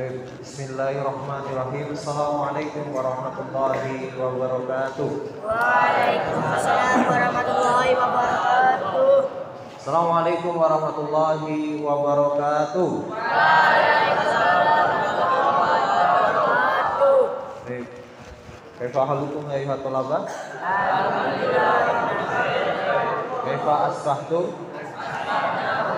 Bismillahirrahmanirrahim. 0.00 1.92
Assalamualaikum 1.92 2.88
warahmatullahi 2.88 4.08
wabarakatuh. 4.16 5.44
Waalaikumsalam 5.44 7.04
warahmatullahi 7.04 7.92
wabarakatuh. 7.92 9.28
Assalamualaikum 9.76 10.56
warahmatullahi 10.56 11.84
wabarakatuh. 11.84 13.12
Wabarakatuh. 13.12 14.48
Baik. 17.68 17.84
Kaifa 18.80 19.02
halukum 19.04 19.52
ya 19.52 19.60
ayuhat 19.60 19.84
talaba? 19.84 20.24
Kaifa 23.44 23.74
asbahtum? 23.92 24.48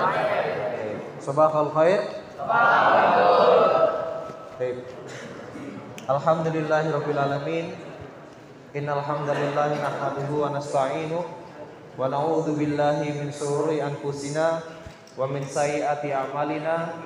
Baik. 0.03 1.23
Sabahal 1.23 1.71
khair. 1.71 2.03
Baik. 4.61 4.85
Alhamdulillahi 6.05 6.93
rabbil 6.93 7.17
alamin. 7.17 7.73
Innal 8.77 9.01
hamdalillahi 9.01 9.81
nahmaduhu 9.81 10.45
wa 10.45 10.53
nasta'inu 10.53 11.25
wa 11.97 12.09
na'udzu 12.09 12.57
billahi 12.57 13.17
min 13.17 13.33
shururi 13.33 13.81
anfusina 13.81 14.61
wa 15.17 15.25
min 15.29 15.45
sayyiati 15.45 16.13
a'malina 16.13 16.97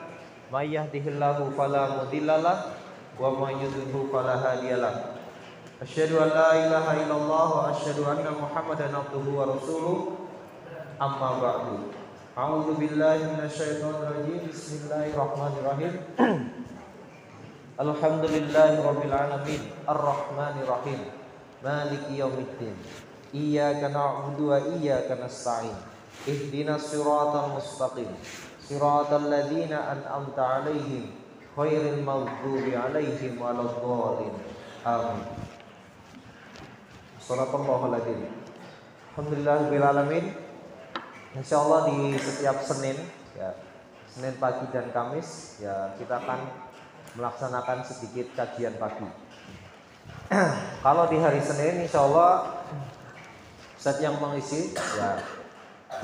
may 0.50 0.70
yahdihillahu 0.74 1.54
fala 1.54 2.02
mudhillalah 2.02 2.74
wa 3.18 3.34
may 3.38 3.54
yudhlilhu 3.62 4.10
fala 4.10 4.42
hadiyalah. 4.42 5.14
Asyhadu 5.78 6.22
an 6.22 6.30
la 6.34 6.50
ilaha 6.66 6.98
illallah 6.98 7.46
wa 7.50 7.70
asyhadu 7.70 8.10
anna 8.10 8.34
Muhammadan 8.34 8.90
abduhu 8.90 9.38
wa 9.38 9.54
rasuluh. 9.54 9.98
Amma 10.98 11.38
ba'du. 11.38 11.94
A'udzu 12.34 12.74
billahi 12.74 13.38
minasyaitonir 13.38 14.02
rajim. 14.02 14.50
Bismillahirrahmanirrahim. 14.50 15.94
Alhamdulillahi 17.76 18.80
rabbil 18.80 19.12
alamin. 19.12 19.62
Arrahmanir 19.84 20.64
rahim. 20.64 21.12
Maliki 21.60 22.16
yaumiddin. 22.16 22.72
Iyyaka 23.36 23.92
na'budu 23.92 24.48
wa 24.48 24.56
iyyaka 24.64 25.20
nasta'in. 25.20 25.76
Ihdinas 26.24 26.88
siratal 26.88 27.52
mustaqim. 27.52 28.08
Siratal 28.64 29.28
ladzina 29.28 29.92
an'amta 29.92 30.64
'alaihim 30.64 31.12
ghairil 31.52 32.00
maghdubi 32.00 32.72
'alaihim 32.72 33.36
waladdallin. 33.36 34.32
Amin. 34.80 35.20
Sallallahu 37.20 37.92
alaihi 37.92 38.32
Alhamdulillah 39.12 39.68
alamin. 39.92 40.32
Insyaallah 41.36 41.92
di 41.92 42.16
setiap 42.16 42.56
Senin 42.64 42.96
ya, 43.36 43.52
Senin 44.08 44.32
pagi 44.40 44.64
dan 44.72 44.88
Kamis 44.96 45.60
ya 45.60 45.92
kita 46.00 46.24
akan 46.24 46.65
melaksanakan 47.16 47.82
sedikit 47.88 48.36
kajian 48.36 48.76
pagi. 48.76 49.08
Kalau 50.84 51.04
di 51.08 51.16
hari 51.16 51.40
Senin 51.40 51.88
insya 51.88 52.04
Allah 52.04 52.62
Ustadz 53.76 54.04
yang 54.04 54.20
mengisi 54.20 54.76
ya 54.76 55.20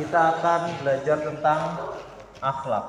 kita 0.00 0.20
akan 0.38 0.60
belajar 0.80 1.18
tentang 1.20 1.60
akhlak. 2.40 2.86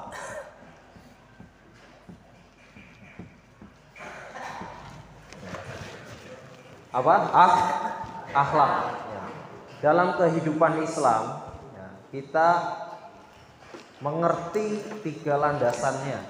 Apa? 6.94 7.16
Ah, 7.34 7.54
akhlak. 8.38 8.74
Ya. 9.10 9.24
Dalam 9.82 10.14
kehidupan 10.14 10.86
Islam 10.86 11.42
ya, 11.74 11.88
kita 12.14 12.50
mengerti 13.98 14.78
tiga 15.02 15.42
landasannya, 15.42 16.22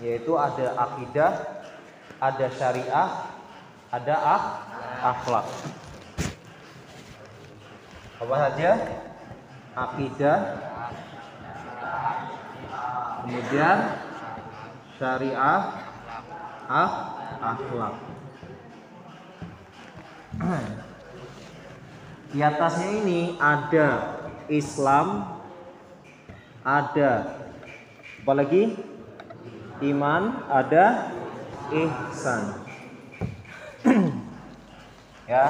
yaitu 0.00 0.32
ada 0.32 0.72
akidah, 0.80 1.32
ada 2.16 2.46
syariah, 2.56 3.10
ada 3.92 4.14
ah, 4.16 4.42
akhlak. 5.12 5.46
Apa 8.20 8.34
saja? 8.48 8.70
Akidah, 9.76 10.38
kemudian 13.24 13.78
syariah, 14.96 15.60
ah, 16.64 16.92
akhlak. 17.44 17.94
Di 22.30 22.38
atasnya 22.40 22.88
ini 23.04 23.36
ada 23.36 24.16
Islam, 24.48 25.36
ada 26.64 27.40
apalagi 28.22 28.89
iman, 29.80 30.44
ada 30.48 31.12
ihsan. 31.72 32.42
ya. 35.32 35.46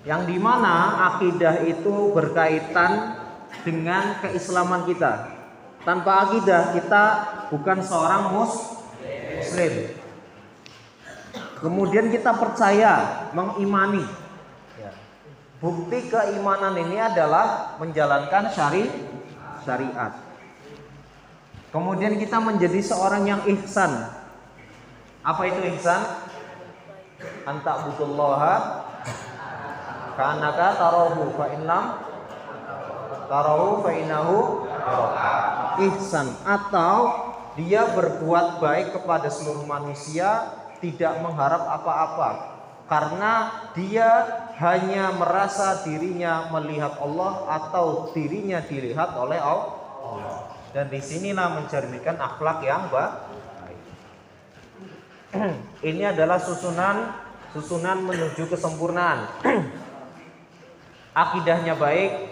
Yang 0.00 0.22
di 0.32 0.36
mana 0.40 1.06
akidah 1.12 1.60
itu 1.66 2.16
berkaitan 2.16 3.20
dengan 3.66 4.16
keislaman 4.24 4.88
kita. 4.88 5.36
Tanpa 5.84 6.28
akidah 6.28 6.72
kita 6.72 7.04
bukan 7.52 7.78
seorang 7.84 8.32
mus 8.32 8.80
muslim. 9.36 9.72
Kemudian 11.60 12.08
kita 12.08 12.32
percaya, 12.32 13.28
mengimani. 13.36 14.04
Ya. 14.80 14.92
Bukti 15.60 16.08
keimanan 16.08 16.72
ini 16.80 16.96
adalah 16.96 17.76
menjalankan 17.76 18.48
syari 18.48 18.88
syariat. 19.64 20.29
Kemudian 21.70 22.18
kita 22.18 22.42
menjadi 22.42 22.82
seorang 22.82 23.22
yang 23.30 23.42
ihsan. 23.46 24.10
Apa 25.22 25.42
itu 25.46 25.60
ihsan? 25.78 26.02
Anta 27.46 27.86
butullaha 27.86 28.86
kanaka 30.20 30.76
tarahu 30.76 31.32
fa 31.36 31.46
innam 31.56 31.84
tarahu 33.28 33.80
fa 33.80 33.90
innahu 33.96 34.36
ihsan 35.88 36.28
atau 36.44 36.96
dia 37.56 37.88
berbuat 37.92 38.60
baik 38.60 38.96
kepada 38.96 39.28
seluruh 39.28 39.64
manusia 39.64 40.52
tidak 40.80 41.20
mengharap 41.20 41.64
apa-apa 41.64 42.30
karena 42.90 43.32
dia 43.76 44.08
hanya 44.58 45.14
merasa 45.14 45.86
dirinya 45.86 46.50
melihat 46.50 46.98
Allah 46.98 47.46
atau 47.46 48.10
dirinya 48.10 48.58
dilihat 48.58 49.14
oleh 49.14 49.38
Allah. 49.38 50.58
Dan 50.70 50.86
di 50.86 51.02
sinilah 51.02 51.58
mencerminkan 51.58 52.14
akhlak 52.14 52.62
yang 52.62 52.86
baik. 52.94 53.18
Ini 55.90 56.14
adalah 56.14 56.38
susunan 56.38 57.10
susunan 57.50 58.06
menuju 58.06 58.46
kesempurnaan. 58.46 59.26
Akidahnya 61.22 61.74
baik, 61.74 62.30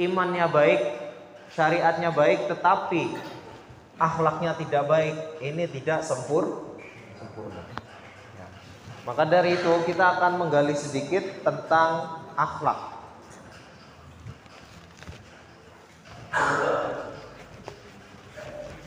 imannya 0.00 0.48
baik, 0.48 0.80
syariatnya 1.52 2.08
baik, 2.08 2.48
tetapi 2.48 3.12
akhlaknya 4.00 4.56
tidak 4.56 4.88
baik. 4.88 5.16
Ini 5.44 5.68
tidak 5.68 6.00
sempur, 6.08 6.72
sempurna. 7.20 7.60
Ya. 8.40 8.48
Maka 9.04 9.28
dari 9.28 9.60
itu 9.60 9.72
kita 9.84 10.16
akan 10.16 10.40
menggali 10.40 10.72
sedikit 10.72 11.44
tentang 11.44 12.24
akhlak. 12.32 12.96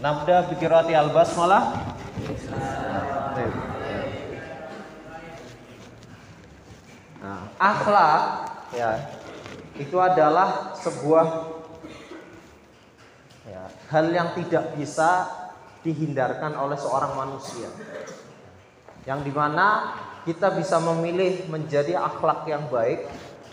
Nabda 0.02 0.50
fikirati 0.50 0.98
al-basmalah. 0.98 1.94
Nah, 7.22 7.42
akhlak 7.62 8.22
ya 8.74 8.98
itu 9.78 9.94
adalah 10.02 10.74
sebuah 10.82 11.26
ya, 13.46 13.70
hal 13.94 14.06
yang 14.10 14.34
tidak 14.42 14.74
bisa 14.74 15.30
dihindarkan 15.86 16.58
oleh 16.58 16.82
seorang 16.82 17.14
manusia. 17.14 17.70
Yang 19.06 19.30
di 19.30 19.34
mana 19.38 19.98
kita 20.26 20.50
bisa 20.58 20.82
memilih 20.82 21.46
menjadi 21.46 22.02
akhlak 22.02 22.50
yang 22.50 22.66
baik 22.74 23.06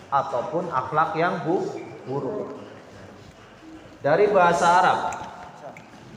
ataupun 0.09 0.65
akhlak 0.73 1.13
yang 1.13 1.45
bu 1.45 1.61
buruk. 2.09 2.57
Dari 4.01 4.33
bahasa 4.33 4.65
Arab, 4.81 5.28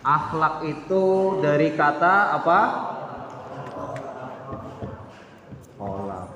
akhlak 0.03 0.67
itu 0.67 1.03
dari 1.39 1.79
kata 1.79 2.43
apa? 2.43 2.61
Olah. 5.79 6.27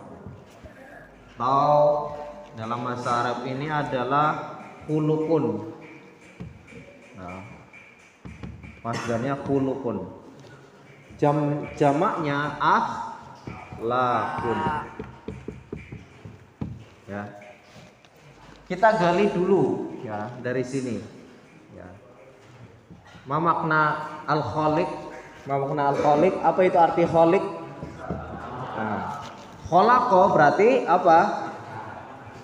Atau 1.37 2.17
dalam 2.57 2.81
bahasa 2.81 3.11
Arab 3.23 3.45
ini 3.45 3.69
adalah 3.69 4.57
kulukun. 4.89 5.77
Nah, 7.19 7.45
masdarnya 8.81 9.37
kulukun. 9.45 10.09
Jam 11.21 11.69
jamaknya 11.77 12.57
akhlakun. 13.77 14.59
Ya. 17.07 17.23
Kita 18.67 18.99
gali 18.99 19.31
dulu 19.31 19.95
ya 20.03 20.27
dari 20.43 20.65
sini. 20.67 21.16
Ma 23.26 23.43
makna 23.43 23.82
al-khaliq. 24.31 24.90
Makna 25.50 25.94
al-khaliq. 25.94 26.34
Apa 26.43 26.61
itu 26.62 26.78
arti 26.78 27.02
khaliq? 27.06 27.44
Nah 28.76 29.26
kholako 29.67 30.23
berarti 30.34 30.87
apa? 30.87 31.19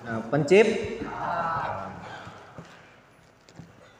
Nah, 0.03 0.19
pencip. 0.27 0.67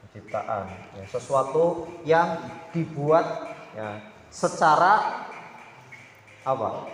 Penciptaan 0.03 0.63
ya, 0.99 1.03
sesuatu 1.07 1.65
yang 2.03 2.27
dibuat 2.75 3.55
ya 3.73 4.03
secara 4.27 5.23
apa? 6.43 6.91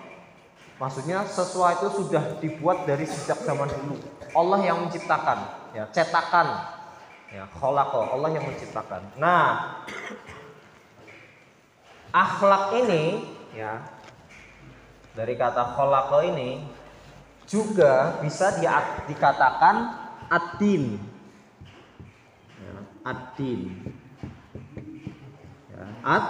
Maksudnya 0.79 1.27
sesuatu 1.27 1.91
sudah 1.91 2.39
dibuat 2.39 2.87
dari 2.87 3.03
sejak 3.03 3.43
zaman 3.43 3.67
dulu. 3.67 3.99
Allah 4.31 4.59
yang 4.63 4.77
menciptakan 4.87 5.37
ya 5.73 5.89
cetakan 5.91 6.78
ya 7.29 7.45
kholako 7.53 8.09
Allah 8.09 8.29
yang 8.33 8.45
menciptakan. 8.45 9.01
Nah 9.21 9.79
akhlak 12.09 12.73
ini 12.81 13.21
ya 13.53 13.85
dari 15.13 15.37
kata 15.37 15.77
kholako 15.77 16.25
ini 16.25 16.65
juga 17.49 18.21
bisa 18.21 18.53
di, 18.61 18.65
dikatakan 19.09 19.75
adin 20.29 21.01
ya, 22.61 22.75
adin 23.09 23.61
ya, 25.73 25.85
ad 26.05 26.25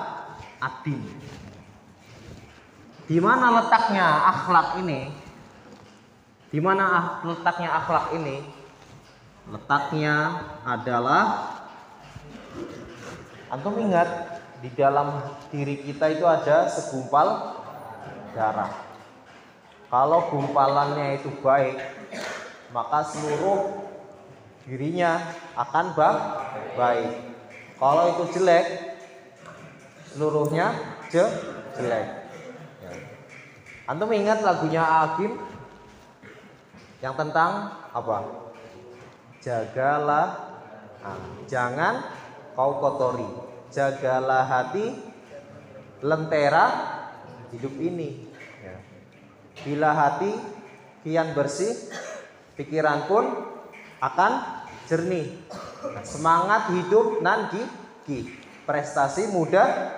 adin 0.59 0.99
di 3.09 3.17
mana 3.17 3.57
letaknya 3.57 4.05
akhlak 4.05 4.77
ini? 4.85 5.09
Di 6.53 6.61
mana 6.61 6.85
ah- 6.85 7.11
letaknya 7.25 7.73
akhlak 7.81 8.13
ini 8.13 8.45
letaknya 9.49 10.45
adalah 10.61 11.57
antum 13.49 13.81
ingat 13.81 14.37
di 14.61 14.69
dalam 14.77 15.25
diri 15.49 15.81
kita 15.81 16.13
itu 16.13 16.25
ada 16.27 16.69
segumpal 16.69 17.57
darah. 18.37 18.69
Kalau 19.89 20.29
gumpalannya 20.29 21.17
itu 21.17 21.33
baik, 21.41 21.81
maka 22.69 23.01
seluruh 23.09 23.89
dirinya 24.69 25.17
akan 25.57 25.97
baik. 26.77 27.09
Kalau 27.81 28.03
itu 28.13 28.23
jelek, 28.37 28.67
seluruhnya 30.13 30.77
je 31.09 31.25
jelek. 31.73 32.07
Antum 33.89 34.13
ingat 34.13 34.45
lagunya 34.45 34.85
Agim 34.85 35.41
yang 37.01 37.17
tentang 37.17 37.73
apa? 37.89 38.48
Jagalah, 39.39 40.27
nah, 40.99 41.19
jangan 41.47 42.03
kau 42.55 42.75
kotori 42.83 43.49
jagalah 43.69 44.45
hati 44.49 44.97
lentera 46.01 46.65
hidup 47.53 47.73
ini. 47.77 48.29
Ya. 48.61 48.77
Bila 49.65 49.89
hati 49.93 50.31
kian 51.05 51.33
bersih, 51.37 51.73
pikiran 52.57 53.05
pun 53.05 53.25
akan 54.01 54.31
jernih. 54.89 55.37
Semangat 56.03 56.75
hidup 56.75 57.23
nan 57.23 57.47
ki, 58.03 58.27
prestasi 58.67 59.31
mudah 59.31 59.95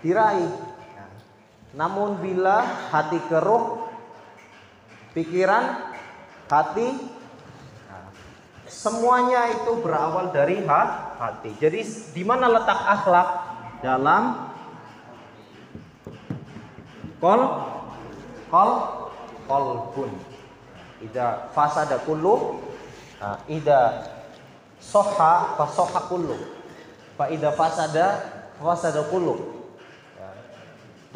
diraih. 0.00 0.48
Ya. 0.94 1.06
Namun 1.76 2.22
bila 2.22 2.64
hati 2.94 3.18
keruh, 3.28 3.90
pikiran, 5.12 5.94
hati 6.48 7.17
Semuanya 8.68 9.48
itu 9.48 9.80
berawal 9.80 10.28
dari 10.28 10.60
hati. 10.62 11.56
Jadi 11.56 11.80
di 12.12 12.22
mana 12.22 12.52
letak 12.52 12.76
akhlak 12.76 13.28
dalam 13.80 14.52
kol 17.16 17.42
kol 18.52 18.70
kolbun. 19.48 20.12
Ida 21.00 21.48
fasada 21.56 22.02
kullu 22.04 22.60
nah, 23.22 23.40
ida 23.48 24.04
soha 24.76 25.56
fasoha 25.56 26.00
kullu. 26.06 26.36
Fa 27.16 27.32
ida 27.32 27.48
fasada 27.56 28.06
fasada 28.60 29.08
kullu. 29.08 29.64
Ya. 30.20 30.30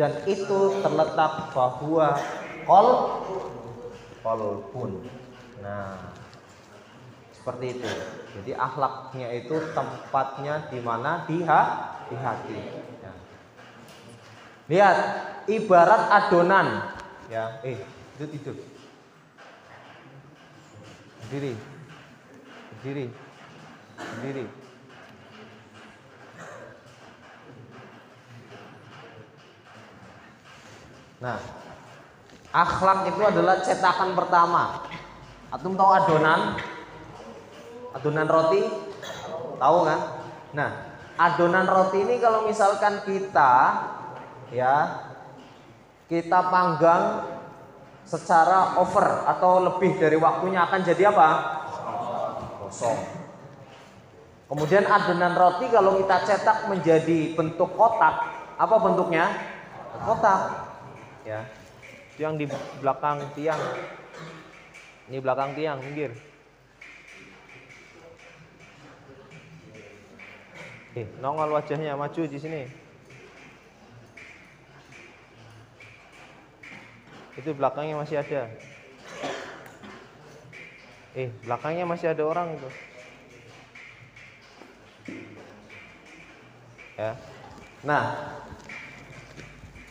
Dan 0.00 0.12
itu 0.24 0.80
terletak 0.80 1.52
bahwa 1.52 2.16
kol 2.64 2.88
kolbun. 4.24 5.04
Nah, 5.62 6.11
seperti 7.42 7.74
itu. 7.74 7.90
Jadi 8.38 8.54
akhlaknya 8.54 9.28
itu 9.34 9.58
tempatnya 9.74 10.70
di 10.70 10.78
mana 10.78 11.26
di, 11.26 11.42
ha, 11.42 11.62
di 12.06 12.14
hati. 12.14 12.54
Ya. 13.02 13.12
Lihat, 14.70 14.96
ibarat 15.50 16.02
adonan. 16.06 16.94
Ya, 17.26 17.58
eh, 17.66 17.82
itu 18.14 18.24
itu. 18.30 18.52
Berdiri. 21.26 21.52
Berdiri. 22.78 23.06
Berdiri. 23.98 24.44
Nah, 31.18 31.38
akhlak 32.54 33.10
itu 33.10 33.22
adalah 33.26 33.58
cetakan 33.66 34.14
pertama. 34.14 34.86
Atum 35.50 35.74
tahu 35.74 35.90
adonan? 35.90 36.58
Adonan 37.92 38.28
roti 38.28 38.62
tahu 39.60 39.78
kan? 39.84 40.00
Nah 40.56 40.70
adonan 41.20 41.68
roti 41.68 42.02
ini 42.02 42.16
kalau 42.18 42.48
misalkan 42.48 43.04
kita 43.04 43.52
ya 44.52 44.74
kita 46.08 46.52
panggang 46.52 47.24
secara 48.04 48.76
over 48.80 49.24
atau 49.28 49.62
lebih 49.62 49.96
dari 50.00 50.16
waktunya 50.18 50.64
akan 50.66 50.80
jadi 50.82 51.12
apa? 51.12 51.28
Kosong. 52.66 52.98
Kemudian 54.52 54.84
adonan 54.84 55.32
roti 55.32 55.72
kalau 55.72 55.96
kita 56.00 56.16
cetak 56.28 56.68
menjadi 56.68 57.32
bentuk 57.32 57.72
kotak 57.76 58.28
apa 58.60 58.74
bentuknya? 58.80 59.32
Kotak. 60.04 60.40
Ya 61.24 61.46
yang 62.20 62.36
di 62.36 62.44
belakang 62.80 63.24
tiang. 63.32 63.60
Ini 65.08 65.18
belakang 65.18 65.56
tiang 65.56 65.80
minggir 65.80 66.31
Eh, 70.92 71.08
nongol 71.24 71.56
wajahnya 71.56 71.96
maju 71.96 72.20
di 72.28 72.36
sini. 72.36 72.68
Itu 77.32 77.56
belakangnya 77.56 77.96
masih 77.96 78.20
ada. 78.20 78.52
Eh, 81.16 81.32
belakangnya 81.48 81.88
masih 81.88 82.12
ada 82.12 82.22
orang 82.28 82.60
itu. 82.60 82.68
Ya. 87.00 87.16
Nah, 87.88 88.04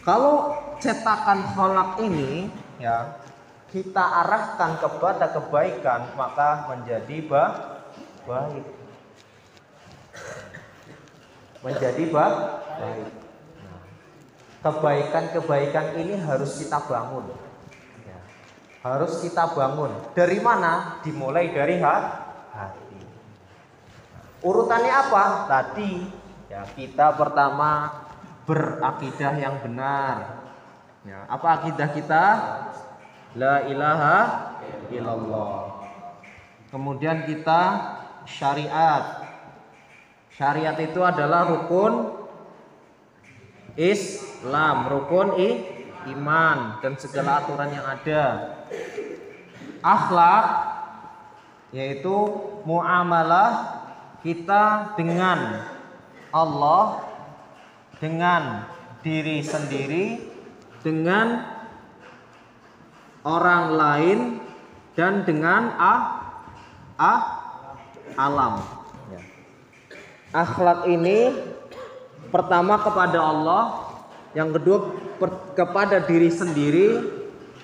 kalau 0.05 0.53
cetakan 0.77 1.41
holak 1.57 1.97
ini 2.01 2.49
ya 2.77 3.21
kita 3.69 4.01
arahkan 4.25 4.81
kepada 4.81 5.33
kebaikan 5.33 6.13
maka 6.13 6.69
menjadi 6.69 7.17
baik 8.25 8.80
menjadi 11.61 12.03
baik. 12.09 13.09
Kebaikan-kebaikan 14.61 15.97
ini 15.97 16.21
harus 16.21 16.61
kita 16.61 16.77
bangun. 16.85 17.33
Ya. 18.05 18.19
Harus 18.85 19.17
kita 19.25 19.49
bangun. 19.57 19.89
Dari 20.13 20.37
mana? 20.37 21.01
Dimulai 21.01 21.49
dari 21.49 21.81
hati. 21.81 22.99
Urutannya 24.41 24.93
apa? 24.93 25.25
Tadi 25.49 25.91
ya 26.49 26.61
kita 26.77 27.13
pertama 27.17 27.89
berakidah 28.45 29.33
yang 29.37 29.61
benar. 29.61 30.45
Ya, 31.01 31.25
apa 31.25 31.47
akidah 31.61 31.89
kita? 31.93 32.25
La 33.33 33.65
ilaha 33.65 34.17
illallah. 34.93 35.81
Kemudian 36.69 37.25
kita 37.25 37.61
syariat 38.29 39.20
Syariat 40.41 40.73
itu 40.81 40.97
adalah 41.05 41.45
rukun 41.53 42.17
Islam, 43.77 44.89
rukun 44.89 45.37
i, 45.37 45.49
iman 46.17 46.81
dan 46.81 46.97
segala 46.97 47.45
aturan 47.45 47.69
yang 47.69 47.85
ada. 47.85 48.25
Akhlak 49.85 50.45
yaitu 51.69 52.17
muamalah 52.65 53.85
kita 54.25 54.97
dengan 54.97 55.61
Allah, 56.33 57.05
dengan 58.01 58.65
diri 59.05 59.45
sendiri, 59.45 60.25
dengan 60.81 61.37
orang 63.21 63.77
lain 63.77 64.19
dan 64.97 65.21
dengan 65.21 65.69
ah, 65.77 66.01
ah 66.97 67.21
alam 68.17 68.80
akhlak 70.31 70.87
ini 70.87 71.35
pertama 72.31 72.79
kepada 72.79 73.19
Allah, 73.19 73.63
yang 74.31 74.55
kedua 74.55 74.95
per- 75.19 75.55
kepada 75.55 75.99
diri 75.99 76.31
sendiri, 76.31 76.89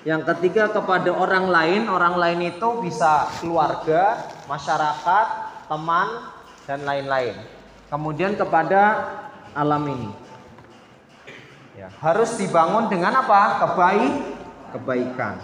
yang 0.03 0.23
ketiga 0.23 0.71
kepada 0.71 1.11
orang 1.11 1.47
lain. 1.47 1.81
Orang 1.87 2.19
lain 2.19 2.43
itu 2.51 2.67
bisa 2.83 3.27
keluarga, 3.39 4.27
masyarakat, 4.51 5.27
teman, 5.71 6.07
dan 6.67 6.83
lain-lain. 6.83 7.35
Kemudian 7.87 8.35
kepada 8.35 9.07
alam 9.55 9.83
ini. 9.87 10.11
Ya, 11.79 11.87
harus 12.03 12.35
dibangun 12.35 12.91
dengan 12.91 13.23
apa? 13.23 13.63
Kebaik, 13.63 14.13
kebaikan. 14.75 15.39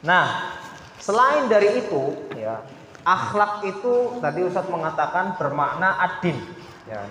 Nah, 0.00 0.56
selain 0.96 1.44
dari 1.46 1.84
itu, 1.84 2.16
ya, 2.34 2.64
akhlak 3.10 3.66
itu 3.66 4.22
tadi 4.22 4.46
Ustadz 4.46 4.70
mengatakan 4.70 5.34
bermakna 5.34 5.98
adin. 5.98 6.38
Ya, 6.86 7.02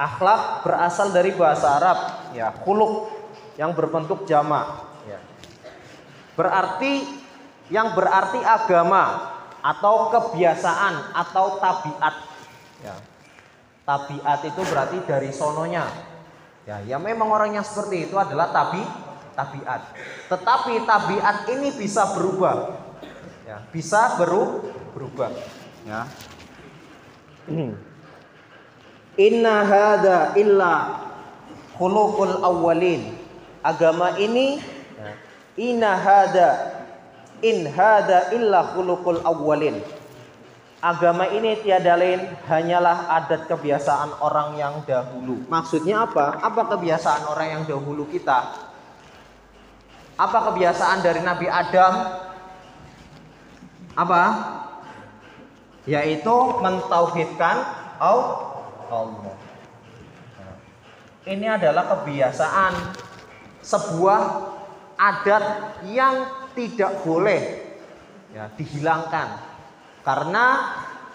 akhlak 0.00 0.64
berasal 0.64 1.12
dari 1.12 1.36
bahasa 1.36 1.76
Arab, 1.76 1.98
ya, 2.32 2.48
khuluk 2.64 3.12
yang 3.60 3.76
berbentuk 3.76 4.24
jamak. 4.24 4.88
Ya. 5.04 5.20
Berarti 6.34 7.04
yang 7.68 7.92
berarti 7.92 8.40
agama 8.40 9.32
atau 9.64 10.12
kebiasaan 10.12 11.12
atau 11.12 11.60
tabiat. 11.60 12.14
Ya. 12.84 12.96
Tabiat 13.84 14.40
itu 14.48 14.60
berarti 14.64 14.98
dari 15.04 15.28
sononya. 15.28 15.84
Ya, 16.64 16.80
ya 16.80 16.96
memang 16.96 17.28
orang 17.28 17.52
yang 17.52 17.64
seperti 17.64 18.08
itu 18.08 18.16
adalah 18.16 18.48
tabi 18.48 18.80
tabiat. 19.36 19.92
Tetapi 20.32 20.88
tabiat 20.88 21.36
ini 21.52 21.68
bisa 21.76 22.16
berubah. 22.16 22.80
Ya, 23.44 23.60
bisa 23.68 24.16
beru, 24.16 24.72
berubah. 24.94 25.34
Ya. 25.84 26.06
Inna 29.18 29.56
hada 29.66 30.32
illa 30.38 30.74
khuluqul 31.76 32.40
awwalin. 32.40 33.12
Agama 33.60 34.16
ini 34.16 34.62
ya, 34.96 35.12
inna 35.58 35.92
hada 35.98 36.48
in 37.42 37.68
hada 37.68 38.32
illa 38.32 38.72
khuluqul 38.72 39.20
awwalin. 39.26 39.82
Agama 40.84 41.24
ini 41.32 41.56
tiada 41.64 41.96
lain 41.96 42.20
hanyalah 42.44 43.08
adat 43.08 43.48
kebiasaan 43.48 44.20
orang 44.20 44.60
yang 44.60 44.84
dahulu. 44.84 45.40
Maksudnya 45.48 46.04
apa? 46.04 46.44
Apa 46.44 46.76
kebiasaan 46.76 47.24
orang 47.24 47.48
yang 47.56 47.62
dahulu 47.64 48.04
kita? 48.12 48.52
Apa 50.20 50.52
kebiasaan 50.52 51.00
dari 51.00 51.24
Nabi 51.24 51.48
Adam? 51.48 51.92
Apa? 53.96 54.22
Yaitu 55.84 56.36
mentauhidkan 56.64 57.56
Allah. 58.00 59.36
Ini 61.24 61.56
adalah 61.56 61.88
kebiasaan 61.88 62.72
sebuah 63.64 64.20
adat 65.00 65.44
yang 65.88 66.28
tidak 66.52 67.00
boleh 67.02 67.40
ya, 68.30 68.52
dihilangkan 68.54 69.40
karena 70.04 70.44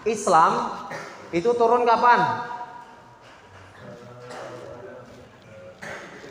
Islam 0.04 0.82
itu 1.30 1.54
turun 1.54 1.86
kapan? 1.86 2.50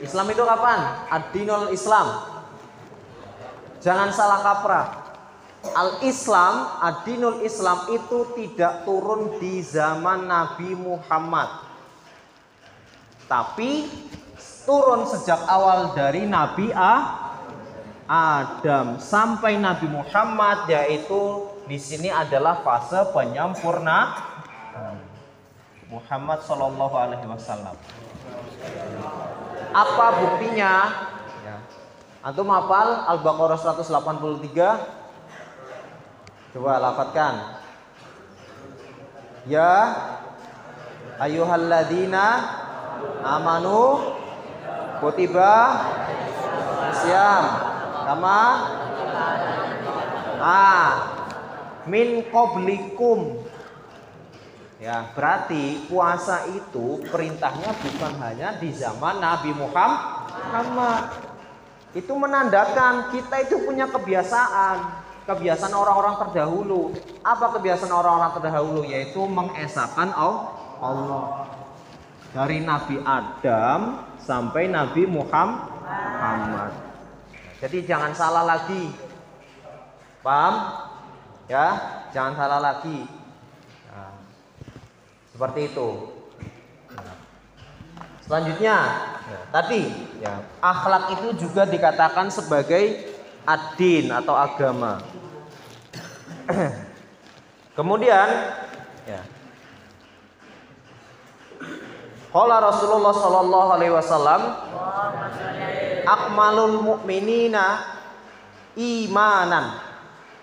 Islam 0.03 0.27
itu 0.31 0.43
kapan? 0.43 0.79
Ad-dinul 1.11 1.71
Islam. 1.71 2.07
Jangan 3.79 4.11
salah 4.11 4.43
kaprah. 4.43 4.87
Al-Islam, 5.59 6.79
ad-dinul 6.79 7.43
Islam 7.43 7.91
itu 7.91 8.31
tidak 8.39 8.87
turun 8.87 9.43
di 9.43 9.59
zaman 9.59 10.31
Nabi 10.31 10.71
Muhammad. 10.79 11.67
Tapi 13.27 13.91
turun 14.63 15.05
sejak 15.05 15.43
awal 15.51 15.93
dari 15.99 16.25
Nabi 16.25 16.71
A 16.73 17.27
Adam 18.09 18.97
sampai 18.97 19.61
Nabi 19.61 19.85
Muhammad 19.85 20.65
yaitu 20.65 21.45
di 21.69 21.77
sini 21.77 22.09
adalah 22.09 22.65
fase 22.65 23.13
penyempurna 23.13 24.17
Muhammad 25.93 26.41
Shallallahu 26.45 26.97
Alaihi 26.97 27.29
Wasallam. 27.29 27.77
Apa 29.77 30.07
buktinya? 30.25 30.73
Ya. 31.45 31.57
Antum 32.25 32.49
hafal 32.49 33.05
Al-Baqarah 33.09 33.61
183? 33.61 34.98
Coba 36.59 36.83
lafadkan. 36.83 37.55
Ya 39.47 39.95
ayyuhalladzina 41.23 42.27
amanu 43.23 44.11
kutiba 44.99 45.55
siam 46.99 47.45
kama 48.11 48.43
ah 50.43 50.91
min 51.87 52.27
qablikum 52.27 53.39
ya 54.83 55.15
berarti 55.15 55.87
puasa 55.87 56.43
itu 56.59 57.07
perintahnya 57.07 57.71
bukan 57.71 58.19
hanya 58.19 58.59
di 58.59 58.75
zaman 58.75 59.23
Nabi 59.23 59.55
Muhammad. 59.55 61.07
Itu 61.95 62.19
menandakan 62.19 63.15
kita 63.15 63.47
itu 63.47 63.63
punya 63.63 63.87
kebiasaan 63.87 65.07
kebiasaan 65.29 65.77
orang-orang 65.77 66.17
terdahulu. 66.25 66.97
Apa 67.21 67.53
kebiasaan 67.61 67.93
orang-orang 67.93 68.33
terdahulu? 68.41 68.81
Yaitu 68.89 69.21
mengesahkan 69.29 70.09
Allah. 70.17 71.45
Dari 72.33 72.65
Nabi 72.65 72.97
Adam 73.05 74.09
sampai 74.17 74.73
Nabi 74.73 75.05
Muhammad. 75.05 76.73
Jadi 77.61 77.85
jangan 77.85 78.17
salah 78.17 78.49
lagi. 78.49 78.89
Paham? 80.25 80.55
Ya 81.49 81.67
jangan 82.13 82.35
salah 82.37 82.61
lagi. 82.61 83.05
Nah, 83.89 84.13
seperti 85.33 85.73
itu. 85.73 85.89
Selanjutnya 88.29 88.77
ya, 89.25 89.41
tadi 89.49 89.89
ya 90.21 90.45
akhlak 90.61 91.17
itu 91.17 91.49
juga 91.49 91.65
dikatakan 91.65 92.29
sebagai 92.29 93.09
adin 93.45 94.11
atau 94.11 94.35
agama. 94.35 95.03
Kemudian 97.79 98.29
ya. 99.07 99.23
Qala 102.29 102.61
Rasulullah 102.61 103.15
sallallahu 103.15 103.69
alaihi 103.79 103.95
wasallam 103.95 104.43
akmalul 106.09 106.77
mu'minina 106.83 107.97
imanan 108.77 109.81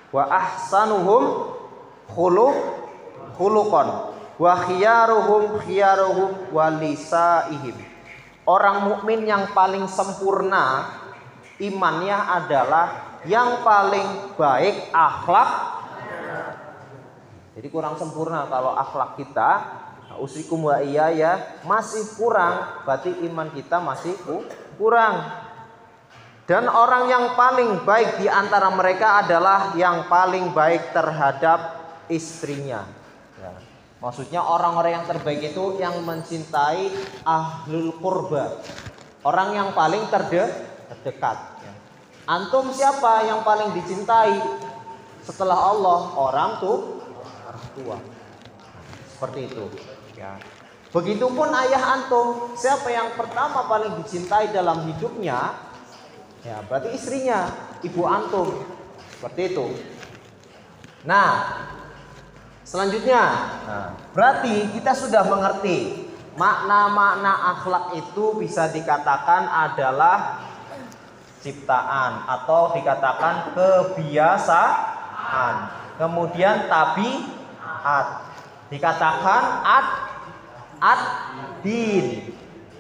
wa 0.10 0.24
ahsanuhum 0.30 1.54
khuluq 2.10 2.56
khuluqan 3.36 3.88
wa 4.36 4.52
khiyaruhum 4.68 5.60
khiyaruhum 5.64 6.30
walisaihim 6.52 7.76
orang 8.46 8.86
mukmin 8.92 9.26
yang 9.26 9.50
paling 9.52 9.90
sempurna 9.90 10.90
imannya 11.62 12.18
adalah 12.18 12.88
yang 13.26 13.64
paling 13.66 14.38
baik 14.38 14.92
akhlak 14.92 15.52
jadi 17.56 17.68
kurang 17.72 17.96
sempurna 17.96 18.46
kalau 18.52 18.76
akhlak 18.76 19.16
kita 19.16 19.52
usikum 20.20 20.68
wa 20.68 20.80
iya 20.80 21.12
ya 21.12 21.34
masih 21.68 22.04
kurang 22.16 22.84
berarti 22.88 23.12
iman 23.28 23.48
kita 23.52 23.80
masih 23.80 24.16
kurang 24.76 25.46
dan 26.46 26.70
orang 26.70 27.10
yang 27.10 27.26
paling 27.34 27.82
baik 27.82 28.22
di 28.22 28.30
antara 28.30 28.70
mereka 28.70 29.26
adalah 29.26 29.74
yang 29.74 30.06
paling 30.06 30.54
baik 30.54 30.94
terhadap 30.94 31.82
istrinya. 32.06 32.86
Ya. 33.42 33.50
Maksudnya 33.98 34.46
orang-orang 34.46 35.02
yang 35.02 35.06
terbaik 35.10 35.42
itu 35.42 35.82
yang 35.82 36.06
mencintai 36.06 36.94
ahlul 37.26 37.98
kurba. 37.98 38.62
Orang 39.26 39.58
yang 39.58 39.74
paling 39.74 40.06
terde 40.14 40.46
terdekat. 40.90 41.38
Ya. 41.64 41.74
Antum 42.26 42.74
siapa 42.74 43.26
yang 43.30 43.46
paling 43.46 43.74
dicintai 43.78 44.42
setelah 45.22 45.58
Allah? 45.58 46.00
Orang 46.18 46.52
tuh 46.62 46.96
orang 47.56 47.68
tua. 47.78 47.98
Seperti 49.16 49.40
itu. 49.48 49.66
Ya. 50.18 50.36
Begitupun 50.96 51.52
ayah 51.52 52.00
antum, 52.00 52.56
siapa 52.56 52.88
yang 52.88 53.12
pertama 53.20 53.68
paling 53.68 54.00
dicintai 54.00 54.56
dalam 54.56 54.88
hidupnya? 54.88 55.60
Ya, 56.46 56.64
berarti 56.66 56.96
istrinya, 56.96 57.52
ibu 57.84 58.08
antum. 58.08 58.64
Seperti 59.18 59.42
itu. 59.52 59.66
Nah, 61.04 61.30
selanjutnya, 62.64 63.24
nah, 63.68 63.90
berarti 64.16 64.72
kita 64.72 64.96
sudah 64.96 65.28
mengerti 65.28 66.08
makna-makna 66.40 67.56
akhlak 67.56 67.86
itu 68.00 68.40
bisa 68.40 68.72
dikatakan 68.72 69.48
adalah 69.48 70.44
ciptaan 71.46 72.26
atau 72.26 72.74
dikatakan 72.74 73.54
kebiasaan. 73.54 75.56
Kemudian 76.02 76.66
tabiat 76.66 78.08
dikatakan 78.74 79.62
ad 79.62 79.88
ad 80.82 81.02
din. 81.62 82.34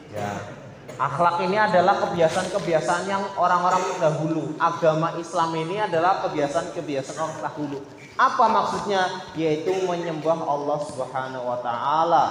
Ya. 0.09 0.57
Akhlak 0.95 1.43
ini 1.43 1.59
adalah 1.59 1.99
kebiasaan-kebiasaan 2.07 3.03
yang 3.11 3.19
orang-orang 3.35 3.83
dahulu. 3.99 4.55
Agama 4.55 5.11
Islam 5.19 5.51
ini 5.59 5.83
adalah 5.83 6.23
kebiasaan-kebiasaan 6.23 7.19
orang 7.19 7.43
dahulu. 7.43 7.83
Apa 8.15 8.47
maksudnya? 8.47 9.27
Yaitu 9.35 9.75
menyembah 9.83 10.39
Allah 10.47 10.79
Subhanahu 10.87 11.51
wa 11.51 11.59
taala. 11.59 12.25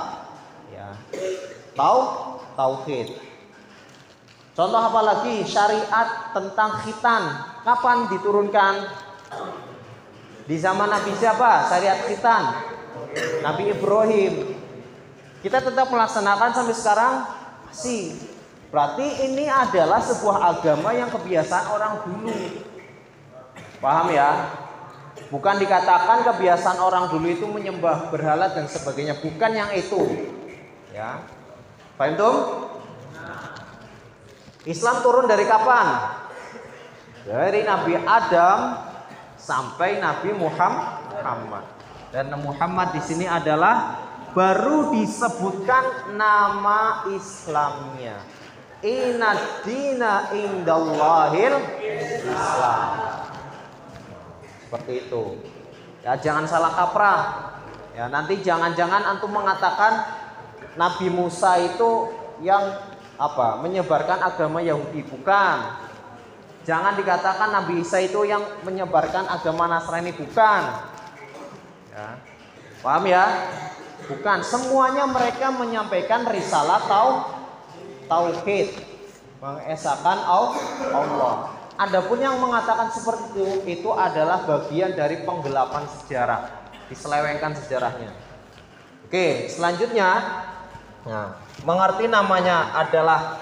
Ya. 0.73 0.97
Tahu? 1.77 2.01
Tauhid. 2.57 3.34
Contoh 4.55 4.79
apa 4.79 5.01
lagi? 5.03 5.43
Syariat 5.43 6.31
tentang 6.31 6.71
khitan. 6.87 7.23
Kapan 7.67 8.07
diturunkan? 8.07 8.75
Di 10.47 10.57
zaman 10.63 10.95
Nabi 10.95 11.11
siapa? 11.19 11.67
Syariat 11.67 12.07
khitan. 12.07 12.45
Nabi 13.43 13.75
Ibrahim. 13.75 14.35
Kita 15.43 15.59
tetap 15.59 15.91
melaksanakan 15.91 16.51
sampai 16.55 16.75
sekarang 16.75 17.15
masih 17.69 18.17
Berarti 18.75 19.07
ini 19.31 19.47
adalah 19.47 20.03
sebuah 20.03 20.51
agama 20.51 20.91
yang 20.91 21.07
kebiasaan 21.07 21.67
orang 21.71 21.95
dulu. 22.03 22.35
Paham 23.79 24.11
ya? 24.11 24.51
Bukan 25.31 25.63
dikatakan 25.63 26.27
kebiasaan 26.27 26.83
orang 26.83 27.07
dulu 27.07 27.31
itu 27.31 27.47
menyembah 27.47 28.11
berhala 28.11 28.51
dan 28.51 28.67
sebagainya, 28.67 29.15
bukan 29.23 29.51
yang 29.55 29.71
itu. 29.79 30.27
Ya. 30.91 31.23
Paham 31.95 32.19
tuh? 32.19 32.37
Islam 34.65 35.05
turun 35.05 35.29
dari 35.29 35.45
kapan? 35.45 35.87
Dari 37.29 37.61
Nabi 37.69 38.01
Adam 38.01 38.81
sampai 39.37 40.01
Nabi 40.01 40.33
Muhammad. 40.33 41.65
Dan 42.09 42.33
Muhammad 42.41 42.97
di 42.97 43.03
sini 43.05 43.29
adalah 43.29 44.01
baru 44.33 44.93
disebutkan 44.97 46.17
nama 46.17 47.05
Islamnya. 47.13 48.17
Inna 48.85 49.37
dina 49.65 50.33
indallahil 50.33 51.55
Islam. 52.25 52.89
Seperti 54.65 54.93
itu. 55.09 55.25
Ya 56.05 56.17
jangan 56.17 56.45
salah 56.49 56.73
kaprah. 56.73 57.21
Ya 57.97 58.09
nanti 58.09 58.41
jangan-jangan 58.41 59.07
antum 59.13 59.33
mengatakan 59.33 60.05
Nabi 60.77 61.09
Musa 61.09 61.57
itu 61.61 62.11
yang 62.43 62.94
apa? 63.19 63.61
Menyebarkan 63.63 64.19
agama 64.23 64.59
Yahudi 64.65 65.07
bukan. 65.07 65.59
Jangan 66.65 66.97
dikatakan 66.97 67.53
Nabi 67.53 67.85
Isa 67.85 68.01
itu 68.01 68.25
yang 68.25 68.41
menyebarkan 68.65 69.29
agama 69.29 69.69
Nasrani 69.69 70.17
bukan. 70.17 70.63
Ya. 71.93 72.09
Paham 72.81 73.05
ya? 73.05 73.25
Bukan, 74.05 74.45
semuanya 74.45 75.09
mereka 75.09 75.49
menyampaikan 75.49 76.29
risalah 76.29 76.85
tau 76.85 77.11
tauhid, 78.05 78.77
mengesahkan 79.41 80.19
Allah. 80.29 81.57
Adapun 81.75 82.21
yang 82.21 82.37
mengatakan 82.39 82.93
seperti 82.93 83.35
itu 83.35 83.45
itu 83.67 83.91
adalah 83.91 84.45
bagian 84.45 84.93
dari 84.93 85.25
penggelapan 85.25 85.89
sejarah, 85.89 86.71
diselewengkan 86.93 87.57
sejarahnya. 87.57 88.13
Oke, 89.09 89.49
selanjutnya 89.49 90.11
nah, 91.09 91.41
mengerti 91.65 92.07
namanya 92.07 92.77
adalah 92.77 93.41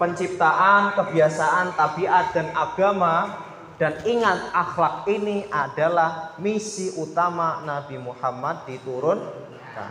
penciptaan, 0.00 0.96
kebiasaan, 0.96 1.76
tabiat 1.76 2.32
dan 2.32 2.48
agama 2.56 3.44
dan 3.78 3.94
ingat 4.02 4.50
akhlak 4.50 5.06
ini 5.06 5.46
adalah 5.52 6.34
misi 6.42 6.90
utama 6.98 7.62
Nabi 7.62 8.00
Muhammad 8.00 8.66
diturunkan. 8.66 9.90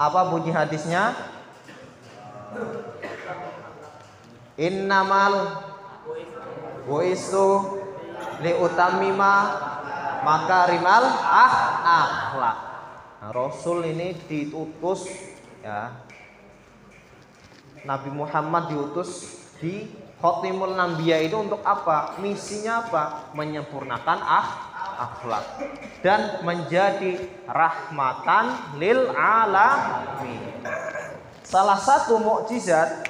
Apa 0.00 0.20
bunyi 0.32 0.56
hadisnya? 0.56 1.12
Innamal 4.56 5.62
buistu 6.88 7.80
li 8.40 8.52
utamima 8.56 9.34
makarimal 10.24 11.04
ah 11.22 11.54
akhlak. 11.84 12.58
Nah, 13.22 13.30
Rasul 13.30 13.86
ini 13.86 14.16
diutus 14.26 15.06
ya. 15.60 16.11
Nabi 17.82 18.10
Muhammad 18.14 18.70
diutus 18.70 19.42
di 19.58 19.90
Khotimul 20.22 20.78
Nambiya 20.78 21.18
itu 21.26 21.34
untuk 21.34 21.66
apa? 21.66 22.14
Misinya 22.22 22.86
apa? 22.86 23.34
Menyempurnakan 23.34 24.18
ah 24.22 24.46
akhlak 25.02 25.44
dan 26.06 26.46
menjadi 26.46 27.18
rahmatan 27.50 28.78
lil 28.78 29.10
alamin. 29.10 30.62
Salah 31.42 31.74
satu 31.74 32.22
mukjizat 32.22 33.02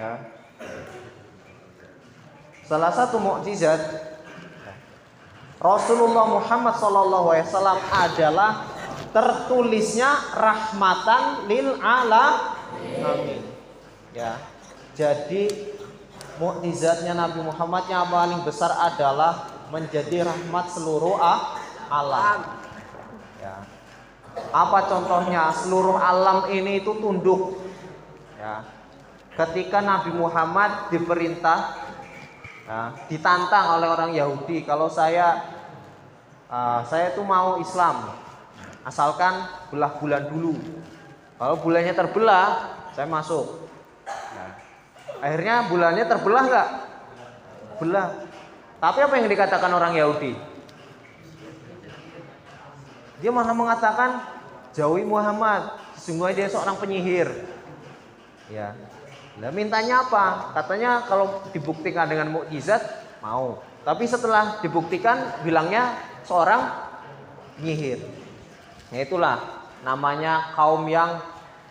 ya. 0.00 0.12
Salah 2.64 2.88
satu 2.88 3.20
mukjizat 3.20 3.80
Rasulullah 5.60 6.24
Muhammad 6.40 6.76
SAW 6.80 7.84
adalah 7.92 8.64
tertulisnya 9.12 10.08
rahmatan 10.32 11.52
lil 11.52 11.76
alamin. 11.84 12.53
Ya. 14.14 14.38
Jadi 14.94 15.50
mukjizatnya 16.38 17.14
Nabi 17.18 17.42
Muhammad 17.42 17.84
yang 17.90 18.06
paling 18.10 18.40
besar 18.46 18.70
adalah 18.70 19.50
menjadi 19.74 20.22
rahmat 20.26 20.70
seluruh 20.70 21.18
alam. 21.90 22.40
Ya. 23.42 23.66
Apa 24.50 24.86
contohnya? 24.86 25.50
Seluruh 25.54 25.98
alam 25.98 26.50
ini 26.50 26.82
itu 26.82 26.94
tunduk. 26.98 27.58
Ya. 28.38 28.66
Ketika 29.34 29.82
Nabi 29.82 30.14
Muhammad 30.14 30.94
diperintah, 30.94 31.74
ya, 32.70 32.94
ditantang 33.10 33.82
oleh 33.82 33.88
orang 33.90 34.14
Yahudi, 34.14 34.62
kalau 34.62 34.86
saya 34.86 35.42
uh, 36.46 36.86
saya 36.86 37.10
itu 37.10 37.22
mau 37.26 37.58
Islam, 37.58 38.14
asalkan 38.86 39.34
belah 39.74 39.98
bulan 39.98 40.30
dulu. 40.30 40.54
Kalau 41.34 41.58
bulannya 41.58 41.94
terbelah, 41.98 42.73
saya 42.94 43.10
masuk. 43.10 43.66
Ya. 44.06 44.46
Akhirnya 45.20 45.54
bulannya 45.66 46.04
terbelah 46.06 46.42
nggak? 46.46 46.68
Belah. 47.82 48.08
Tapi 48.78 48.98
apa 49.02 49.14
yang 49.18 49.28
dikatakan 49.28 49.70
orang 49.74 49.92
Yahudi? 49.98 50.32
Dia 53.18 53.30
malah 53.32 53.56
mengatakan 53.56 54.20
jauhi 54.76 55.06
Muhammad, 55.06 55.74
sesungguhnya 55.96 56.44
dia 56.44 56.48
seorang 56.50 56.76
penyihir. 56.76 57.30
Ya. 58.52 58.76
Nah, 59.40 59.50
mintanya 59.50 60.06
apa? 60.06 60.54
Katanya 60.54 61.02
kalau 61.08 61.42
dibuktikan 61.50 62.06
dengan 62.06 62.30
mukjizat 62.30 62.82
mau. 63.24 63.64
Tapi 63.82 64.04
setelah 64.04 64.60
dibuktikan 64.60 65.40
bilangnya 65.42 65.96
seorang 66.28 66.68
penyihir. 67.56 68.04
Nah, 68.92 68.98
itulah 69.00 69.36
namanya 69.82 70.54
kaum 70.54 70.84
yang 70.86 71.20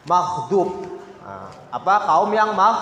makhdub. 0.09 0.92
Nah, 1.23 1.47
apa 1.71 1.93
kaum 2.03 2.31
yang 2.35 2.51
mak 2.51 2.77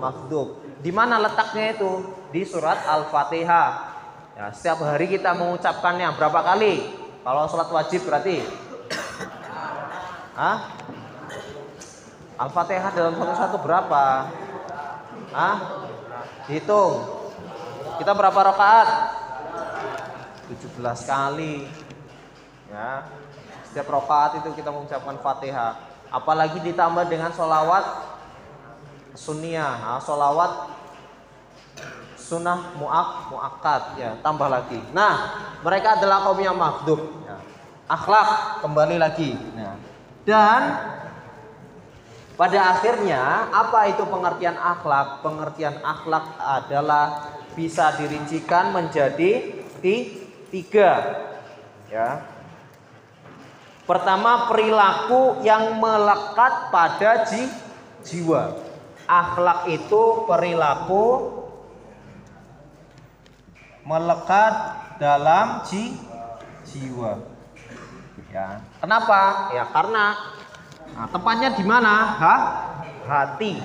makhdub? 0.00 0.64
Di 0.80 0.88
mana 0.88 1.20
letaknya 1.20 1.76
itu? 1.76 2.08
Di 2.32 2.42
surat 2.48 2.80
Al-Fatihah. 2.88 3.68
Ya, 4.36 4.52
setiap 4.52 4.84
hari 4.84 5.08
kita 5.12 5.36
mengucapkannya 5.36 6.12
berapa 6.16 6.40
kali? 6.40 6.92
Kalau 7.24 7.48
sholat 7.48 7.68
wajib 7.72 8.06
berarti 8.06 8.44
Hah? 10.40 10.58
Al-Fatihah 12.36 12.92
dalam 12.92 13.16
satu-satu 13.16 13.56
berapa? 13.64 14.04
Hah? 15.32 15.56
Hitung. 16.48 17.00
Kita 17.96 18.12
berapa 18.12 18.40
rakaat? 18.52 18.88
17 20.52 20.80
kali. 21.08 21.64
Ya. 22.68 23.08
Setiap 23.68 23.88
rakaat 23.88 24.44
itu 24.44 24.52
kita 24.52 24.68
mengucapkan 24.68 25.16
Fatihah. 25.20 25.95
Apalagi 26.10 26.62
ditambah 26.62 27.10
dengan 27.10 27.34
sholawat 27.34 27.84
sunnah, 29.16 29.74
nah, 29.80 29.98
sholawat 29.98 30.52
sunnah 32.14 32.74
muak 32.78 33.30
muakat 33.30 33.82
ya 33.98 34.10
tambah 34.20 34.50
lagi. 34.50 34.82
Nah 34.90 35.14
mereka 35.62 35.98
adalah 35.98 36.26
kaum 36.26 36.40
yang 36.42 36.58
makhdub 36.58 37.00
ya. 37.22 37.38
akhlak 37.86 38.60
kembali 38.66 38.96
lagi. 38.98 39.38
Nah. 39.54 39.78
dan 40.26 40.62
pada 42.34 42.76
akhirnya 42.76 43.48
apa 43.54 43.94
itu 43.94 44.02
pengertian 44.04 44.58
akhlak? 44.58 45.22
Pengertian 45.22 45.78
akhlak 45.80 46.36
adalah 46.36 47.32
bisa 47.54 47.94
dirincikan 47.96 48.74
menjadi 48.74 49.62
tiga. 50.50 50.92
Ya 51.86 52.35
pertama 53.86 54.50
perilaku 54.50 55.40
yang 55.46 55.78
melekat 55.78 56.74
pada 56.74 57.24
jiwa 58.02 58.58
akhlak 59.06 59.70
itu 59.70 60.26
perilaku 60.26 61.06
melekat 63.86 64.54
dalam 64.98 65.62
ji, 65.62 65.94
jiwa. 66.66 67.22
Ya. 68.34 68.58
Kenapa? 68.82 69.54
Ya 69.54 69.64
karena 69.70 70.04
nah, 70.90 71.06
tempatnya 71.08 71.54
di 71.54 71.62
mana? 71.62 71.94
Hah? 72.18 72.40
hati. 73.06 73.62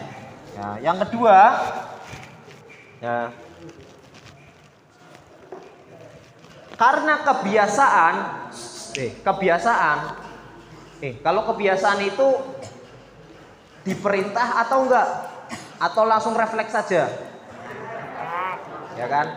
Ya, 0.53 0.91
yang 0.91 0.97
kedua 1.01 1.57
ya 3.01 3.33
karena 6.77 7.13
kebiasaan 7.25 8.15
eh. 8.97 9.11
Kebiasaan. 9.21 9.99
Eh 11.01 11.13
kalau 11.21 11.45
kebiasaan 11.49 11.99
itu 12.05 12.27
diperintah 13.87 14.65
atau 14.65 14.87
enggak? 14.87 15.07
Atau 15.81 16.05
langsung 16.05 16.37
refleks 16.37 16.73
saja? 16.73 17.09
Ya 18.95 19.07
kan? 19.09 19.27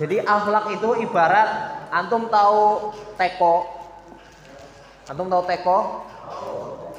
Jadi 0.00 0.24
akhlak 0.24 0.80
itu 0.80 1.04
ibarat 1.04 1.48
antum 1.92 2.32
tahu 2.32 2.96
teko. 3.20 3.68
Antum 5.10 5.28
tahu 5.28 5.42
teko? 5.44 5.78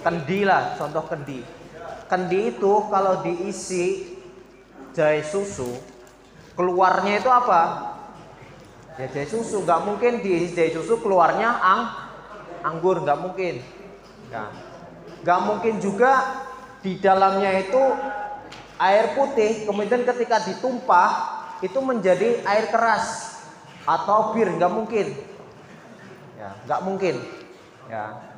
Kendi 0.04 0.46
lah 0.46 0.78
contoh 0.78 1.04
kendi. 1.10 1.42
Kendi 2.06 2.54
itu 2.54 2.74
kalau 2.92 3.26
diisi 3.26 4.14
jahe 4.94 5.26
susu 5.26 5.74
keluarnya 6.54 7.18
itu 7.18 7.30
apa 7.30 7.93
jahe 8.98 9.26
susu. 9.26 9.64
Nggak 9.64 9.82
mungkin 9.86 10.14
diisi 10.22 10.54
jahe 10.54 10.72
susu 10.74 11.02
keluarnya 11.02 11.50
ang 11.60 11.82
anggur. 12.64 13.02
Nggak 13.02 13.20
mungkin. 13.20 13.56
Nggak. 15.24 15.40
Mungkin 15.48 15.74
juga 15.80 16.12
di 16.84 17.00
dalamnya 17.00 17.52
itu 17.64 17.82
air 18.82 19.16
putih 19.16 19.64
kemudian 19.64 20.04
ketika 20.04 20.44
ditumpah 20.44 21.12
itu 21.64 21.80
menjadi 21.80 22.44
air 22.44 22.68
keras 22.70 23.40
atau 23.88 24.36
bir. 24.36 24.52
Nggak 24.54 24.74
mungkin. 24.74 25.08
Ya 26.36 26.50
nggak 26.68 26.82
mungkin. 26.84 27.16
Ya. 27.88 28.34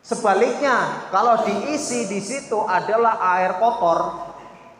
Sebaliknya 0.00 1.04
kalau 1.12 1.44
diisi 1.44 2.08
di 2.08 2.16
situ 2.24 2.56
adalah 2.64 3.20
air 3.36 3.60
kotor 3.60 4.32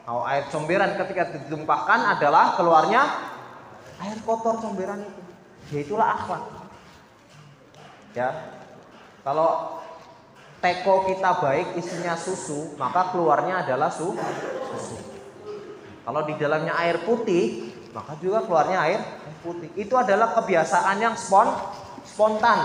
atau 0.09 0.25
air 0.25 0.49
comberan 0.49 0.97
ketika 0.97 1.37
ditumpahkan 1.37 2.17
adalah 2.17 2.57
keluarnya 2.57 3.28
air 4.03 4.19
kotor 4.23 4.59
comberan 4.63 5.03
itu. 5.03 5.23
Ya 5.69 5.79
itulah 5.85 6.09
akhlak 6.17 6.59
ya. 8.19 8.31
Kalau 9.23 9.81
teko 10.59 11.07
kita 11.07 11.39
baik 11.39 11.79
isinya 11.79 12.19
susu 12.19 12.75
maka 12.75 13.15
keluarnya 13.15 13.63
adalah 13.63 13.93
su 13.93 14.17
susu. 14.75 14.99
Kalau 16.03 16.25
di 16.25 16.35
dalamnya 16.41 16.75
air 16.83 17.05
putih 17.07 17.71
maka 17.95 18.19
juga 18.19 18.43
keluarnya 18.43 18.79
air 18.83 19.01
putih. 19.45 19.71
Itu 19.79 19.95
adalah 19.95 20.35
kebiasaan 20.35 20.97
yang 20.99 21.15
spon 21.15 21.47
spontan. 22.03 22.59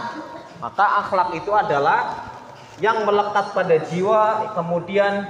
Maka 0.58 1.06
akhlak 1.06 1.36
itu 1.38 1.52
adalah 1.52 2.32
yang 2.82 3.06
melekat 3.06 3.54
pada 3.54 3.78
jiwa 3.86 4.56
kemudian 4.58 5.28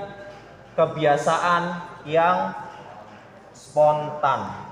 kebiasaan 0.78 1.84
yang 2.08 2.56
spontan. 3.52 4.63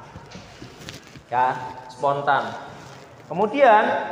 Ya, 1.31 1.55
spontan. 1.87 2.51
Kemudian 3.31 4.11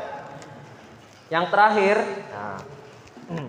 yang 1.28 1.52
terakhir, 1.52 2.00
nah, 2.32 2.64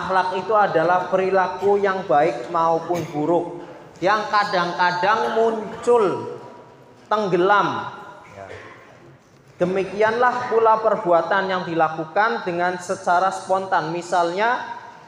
akhlak 0.00 0.40
itu 0.40 0.54
adalah 0.56 1.12
perilaku 1.12 1.76
yang 1.76 2.08
baik 2.08 2.48
maupun 2.48 3.04
buruk 3.12 3.60
yang 4.00 4.32
kadang-kadang 4.32 5.36
muncul 5.36 6.04
tenggelam. 7.12 7.92
Ya. 8.32 8.48
Demikianlah 9.60 10.48
pula 10.48 10.80
perbuatan 10.80 11.52
yang 11.52 11.62
dilakukan 11.68 12.48
dengan 12.48 12.80
secara 12.80 13.28
spontan, 13.28 13.92
misalnya 13.92 14.56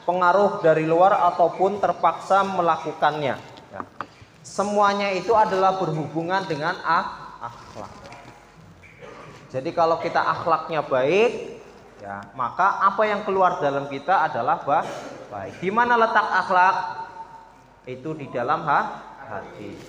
pengaruh 0.05 0.61
dari 0.61 0.85
luar 0.85 1.25
ataupun 1.33 1.81
terpaksa 1.81 2.45
melakukannya. 2.45 3.52
Ya. 4.43 4.45
Semuanya 4.45 5.07
itu 5.15 5.31
adalah 5.31 5.79
berhubungan 5.79 6.43
dengan 6.43 6.75
ak 6.83 7.07
akhlak. 7.39 7.93
Jadi 9.55 9.69
kalau 9.71 10.01
kita 10.03 10.19
akhlaknya 10.19 10.83
baik, 10.83 11.61
ya 12.03 12.27
maka 12.35 12.83
apa 12.83 13.07
yang 13.07 13.23
keluar 13.23 13.63
dalam 13.63 13.87
kita 13.87 14.27
adalah 14.27 14.59
bah 14.67 14.83
baik. 15.31 15.63
Di 15.63 15.71
mana 15.71 15.95
letak 15.95 16.27
akhlak? 16.27 16.75
Itu 17.87 18.15
di 18.19 18.27
dalam 18.31 18.67
ha 18.67 18.79
hati. 19.31 19.79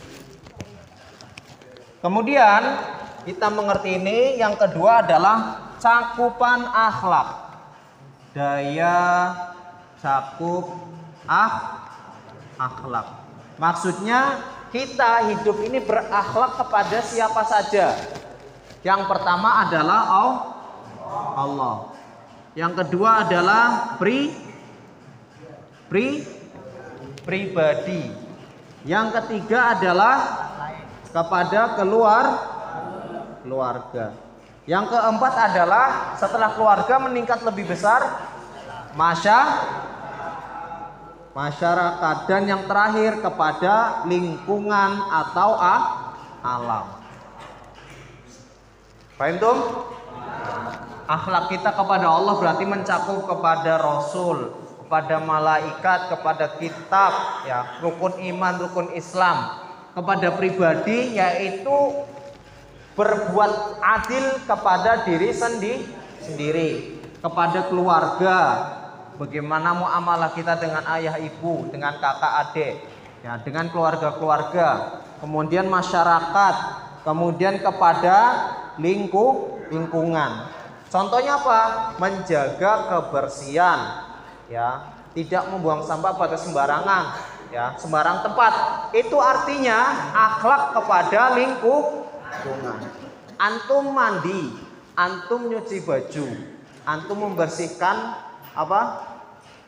Kemudian 1.98 2.62
kita 3.24 3.48
mengerti 3.48 3.96
ini 3.96 4.36
yang 4.36 4.54
kedua 4.54 5.02
adalah 5.02 5.66
cakupan 5.80 6.68
akhlak. 6.68 7.28
Daya 8.36 9.32
cakup 9.98 10.68
ah 11.24 11.80
akhlak. 12.60 13.23
Maksudnya 13.54 14.42
kita 14.74 15.30
hidup 15.30 15.54
ini 15.62 15.78
berakhlak 15.78 16.58
kepada 16.58 16.98
siapa 17.06 17.42
saja. 17.46 17.94
Yang 18.82 19.06
pertama 19.06 19.62
adalah 19.64 20.00
Allah. 21.38 21.76
Yang 22.58 22.72
kedua 22.82 23.26
adalah 23.26 23.94
pri 23.98 24.34
pri 25.86 26.26
pribadi. 27.22 28.10
Yang 28.84 29.06
ketiga 29.22 29.78
adalah 29.78 30.16
kepada 31.14 31.78
keluar 31.78 32.24
keluarga. 33.46 34.12
Yang 34.66 34.96
keempat 34.96 35.34
adalah 35.52 36.16
setelah 36.16 36.50
keluarga 36.56 36.94
meningkat 36.98 37.44
lebih 37.46 37.68
besar 37.68 38.00
masya 38.96 39.38
masyarakat 41.35 42.16
dan 42.31 42.42
yang 42.47 42.62
terakhir 42.70 43.18
kepada 43.18 44.07
lingkungan 44.07 44.90
atau 45.11 45.51
ah, 45.59 45.83
alam. 46.40 46.87
Paham 49.18 49.37
tuh? 49.42 49.59
Akhlak 51.05 51.53
kita 51.53 51.75
kepada 51.77 52.07
Allah 52.09 52.35
berarti 52.40 52.64
mencakup 52.64 53.29
kepada 53.29 53.77
Rasul, 53.77 54.57
kepada 54.81 55.20
malaikat, 55.20 56.09
kepada 56.16 56.57
kitab, 56.57 57.12
ya, 57.44 57.79
rukun 57.85 58.16
iman, 58.35 58.55
rukun 58.57 58.88
Islam, 58.97 59.61
kepada 59.92 60.33
pribadi 60.33 61.20
yaitu 61.20 61.77
berbuat 62.94 63.83
adil 63.85 64.25
kepada 64.49 65.05
diri 65.05 65.35
sendi 65.35 65.83
sendiri, 66.25 66.99
kepada 67.20 67.68
keluarga, 67.68 68.38
bagaimana 69.18 69.74
muamalah 69.74 70.35
kita 70.35 70.59
dengan 70.59 70.83
ayah 70.98 71.18
ibu, 71.18 71.70
dengan 71.70 71.98
kakak 71.98 72.33
adik, 72.48 72.74
ya, 73.22 73.38
dengan 73.42 73.70
keluarga-keluarga, 73.70 75.00
kemudian 75.22 75.70
masyarakat, 75.70 76.55
kemudian 77.07 77.62
kepada 77.62 78.16
lingkup 78.79 79.66
lingkungan. 79.70 80.50
Contohnya 80.90 81.38
apa? 81.42 81.61
Menjaga 81.98 82.87
kebersihan, 82.90 83.79
ya, 84.46 84.94
tidak 85.14 85.50
membuang 85.50 85.83
sampah 85.87 86.14
pada 86.14 86.38
sembarangan, 86.38 87.05
ya, 87.50 87.74
sembarang 87.79 88.22
tempat. 88.22 88.53
Itu 88.94 89.18
artinya 89.18 90.11
akhlak 90.14 90.74
kepada 90.74 91.35
lingkup 91.38 91.85
lingkungan. 92.31 92.79
Antum 93.35 93.90
mandi, 93.90 94.55
antum 94.94 95.50
nyuci 95.50 95.83
baju, 95.83 96.27
antum 96.87 97.18
membersihkan 97.18 98.23
apa? 98.54 99.10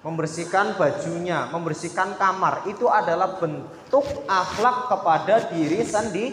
Membersihkan 0.06 0.78
bajunya, 0.78 1.50
membersihkan 1.50 2.14
kamar, 2.14 2.62
itu 2.70 2.86
adalah 2.86 3.42
bentuk 3.42 4.06
akhlak 4.30 4.86
kepada 4.86 5.50
diri 5.50 5.82
sendiri. 5.82 6.30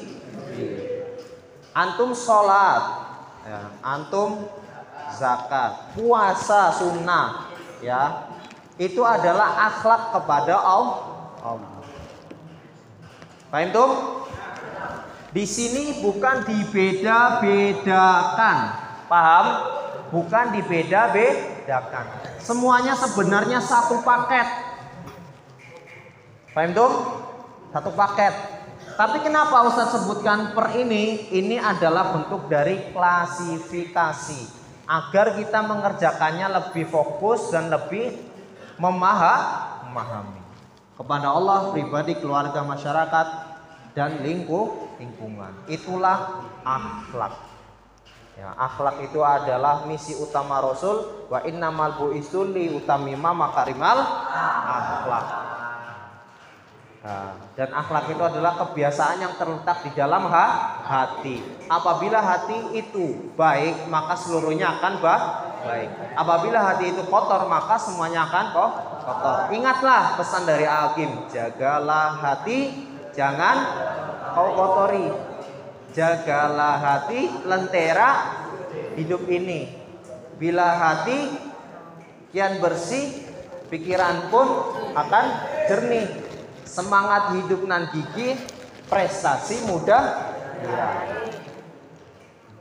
Antum 1.73 2.13
sholat, 2.13 2.85
ya, 3.41 3.73
antum 3.81 4.45
zakat, 5.17 5.97
puasa 5.97 6.69
sunnah, 6.69 7.49
ya, 7.81 8.29
itu 8.77 9.01
adalah 9.01 9.73
akhlak 9.73 10.13
kepada 10.13 10.53
Allah. 10.53 11.01
Paham 13.49 13.73
tuh? 13.73 14.21
Di 15.33 15.49
sini 15.49 15.97
bukan 16.01 16.45
dibeda-bedakan. 16.45 18.57
Paham? 19.09 19.45
Bukan 20.13 20.53
dibeda-bedakan. 20.57 21.52
Semuanya 22.43 22.93
sebenarnya 22.95 23.59
satu 23.63 24.03
paket. 24.03 24.47
Paham 26.53 26.71
tuh? 26.75 26.91
Satu 27.73 27.91
paket. 27.97 28.33
Tapi 28.93 29.25
kenapa 29.25 29.65
Ustaz 29.65 29.97
sebutkan 29.97 30.53
per 30.53 30.77
ini? 30.77 31.31
Ini 31.33 31.57
adalah 31.57 32.13
bentuk 32.13 32.45
dari 32.45 32.93
klasifikasi 32.93 34.61
agar 34.85 35.33
kita 35.33 35.59
mengerjakannya 35.65 36.47
lebih 36.61 36.85
fokus 36.85 37.49
dan 37.49 37.73
lebih 37.73 38.13
memahami 38.77 40.43
kepada 40.93 41.33
Allah, 41.33 41.73
pribadi, 41.73 42.13
keluarga, 42.21 42.61
masyarakat 42.61 43.27
dan 43.97 44.21
lingkup 44.21 44.97
lingkungan. 45.01 45.65
Itulah 45.65 46.45
akhlak. 46.61 47.52
Ya, 48.33 48.49
akhlak 48.57 48.97
itu 49.05 49.21
adalah 49.21 49.85
misi 49.85 50.17
utama 50.17 50.57
Rasul 50.57 51.29
wa 51.29 51.45
innamal 51.45 51.93
bu'isul 52.01 52.49
li 52.49 52.73
utamima 52.73 53.29
makarimal 53.29 54.01
akhlak. 54.65 55.27
Nah, 57.03 57.35
dan 57.53 57.69
akhlak 57.75 58.09
itu 58.09 58.23
adalah 58.23 58.57
kebiasaan 58.57 59.21
yang 59.21 59.35
terletak 59.37 59.85
di 59.85 59.91
dalam 59.93 60.25
ha 60.33 60.47
hati. 60.81 61.37
Apabila 61.69 62.23
hati 62.23 62.73
itu 62.73 63.35
baik, 63.37 63.85
maka 63.91 64.17
seluruhnya 64.17 64.81
akan 64.81 64.93
bah 64.97 65.21
baik. 65.67 66.17
Apabila 66.17 66.63
hati 66.63 66.89
itu 66.89 67.03
kotor, 67.11 67.45
maka 67.45 67.77
semuanya 67.77 68.25
akan 68.25 68.45
kok 68.49 68.71
kotor. 69.03 69.37
Ingatlah 69.53 70.17
pesan 70.17 70.47
dari 70.49 70.65
Al-Hakim, 70.65 71.29
jagalah 71.29 72.17
hati, 72.17 72.71
jangan 73.13 73.55
kau 74.33 74.57
kotori 74.57 75.32
jagalah 75.93 76.81
hati 76.81 77.29
lentera 77.45 78.41
hidup 78.97 79.23
ini. 79.29 79.69
Bila 80.35 80.75
hati 80.75 81.29
kian 82.33 82.57
bersih 82.59 83.23
pikiran 83.69 84.33
pun 84.33 84.47
akan 84.97 85.25
jernih. 85.69 86.09
Semangat 86.65 87.37
hidup 87.37 87.69
nan 87.69 87.85
gigi 87.93 88.33
prestasi 88.89 89.69
mudah 89.69 90.33
ya. 90.65 90.87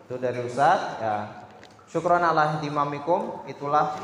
itu 0.05 0.15
dari 0.21 0.39
Ustaz 0.45 1.01
ya. 1.01 1.17
Syukron 1.89 2.21
Allah 2.21 2.61
timamikum 2.61 3.45
itulah 3.49 3.97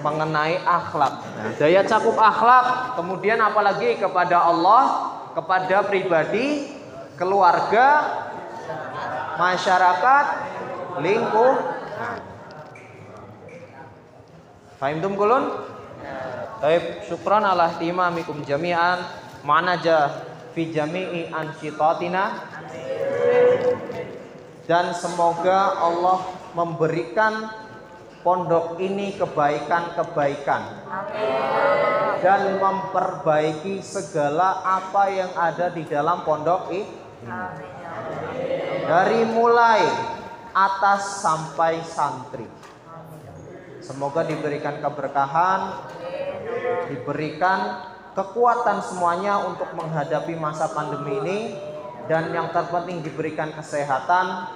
mengenai 0.00 0.56
akhlak. 0.64 1.14
Nah, 1.20 1.52
daya 1.60 1.84
cakup 1.84 2.16
akhlak 2.16 2.96
kemudian 2.96 3.40
apalagi 3.40 4.00
kepada 4.00 4.40
Allah 4.40 5.12
kepada 5.36 5.84
pribadi 5.84 6.72
keluarga 7.20 7.86
masyarakat 9.36 10.26
lingkup 11.00 11.56
Fahimtum 14.76 15.16
kulun? 15.16 15.56
Baik, 16.60 17.08
syukran 17.08 17.40
ala 17.40 17.80
timamikum 17.80 18.44
jami'an. 18.44 19.00
Manaja 19.40 20.20
fi 20.52 20.68
jami'i 20.68 21.32
ansitatina 21.32 22.44
dan 24.68 24.92
semoga 24.92 25.80
Allah 25.80 26.28
memberikan 26.52 27.48
pondok 28.20 28.76
ini 28.82 29.16
kebaikan-kebaikan. 29.16 30.62
Dan 32.20 32.58
memperbaiki 32.60 33.80
segala 33.80 34.60
apa 34.60 35.08
yang 35.08 35.32
ada 35.38 35.72
di 35.72 35.88
dalam 35.88 36.20
pondok 36.26 36.68
ini 36.68 36.84
dari 38.86 39.26
mulai 39.26 39.82
atas 40.54 41.20
sampai 41.20 41.82
santri. 41.84 42.46
Semoga 43.82 44.24
diberikan 44.24 44.80
keberkahan, 44.80 45.84
diberikan 46.90 47.86
kekuatan 48.16 48.80
semuanya 48.80 49.44
untuk 49.44 49.68
menghadapi 49.76 50.34
masa 50.40 50.72
pandemi 50.72 51.20
ini 51.20 51.38
dan 52.08 52.32
yang 52.32 52.48
terpenting 52.54 53.02
diberikan 53.02 53.52
kesehatan 53.52 54.48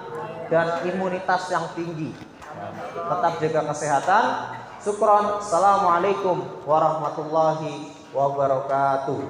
dan 0.48 0.82
imunitas 0.88 1.50
yang 1.52 1.68
tinggi. 1.76 2.14
Tetap 2.96 3.32
jaga 3.38 3.62
kesehatan. 3.74 4.24
Syukron. 4.80 5.44
Assalamualaikum 5.44 6.64
warahmatullahi 6.64 7.92
wabarakatuh. 8.16 9.20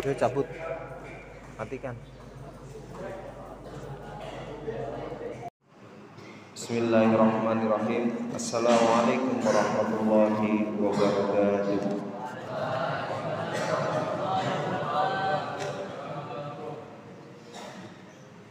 Yuk 0.00 0.16
cabut. 0.16 0.48
Matikan. 1.60 1.92
Bismillahirrahmanirrahim. 6.56 8.32
Assalamualaikum 8.32 9.44
warahmatullahi 9.44 10.72
wabarakatuh. 10.80 12.00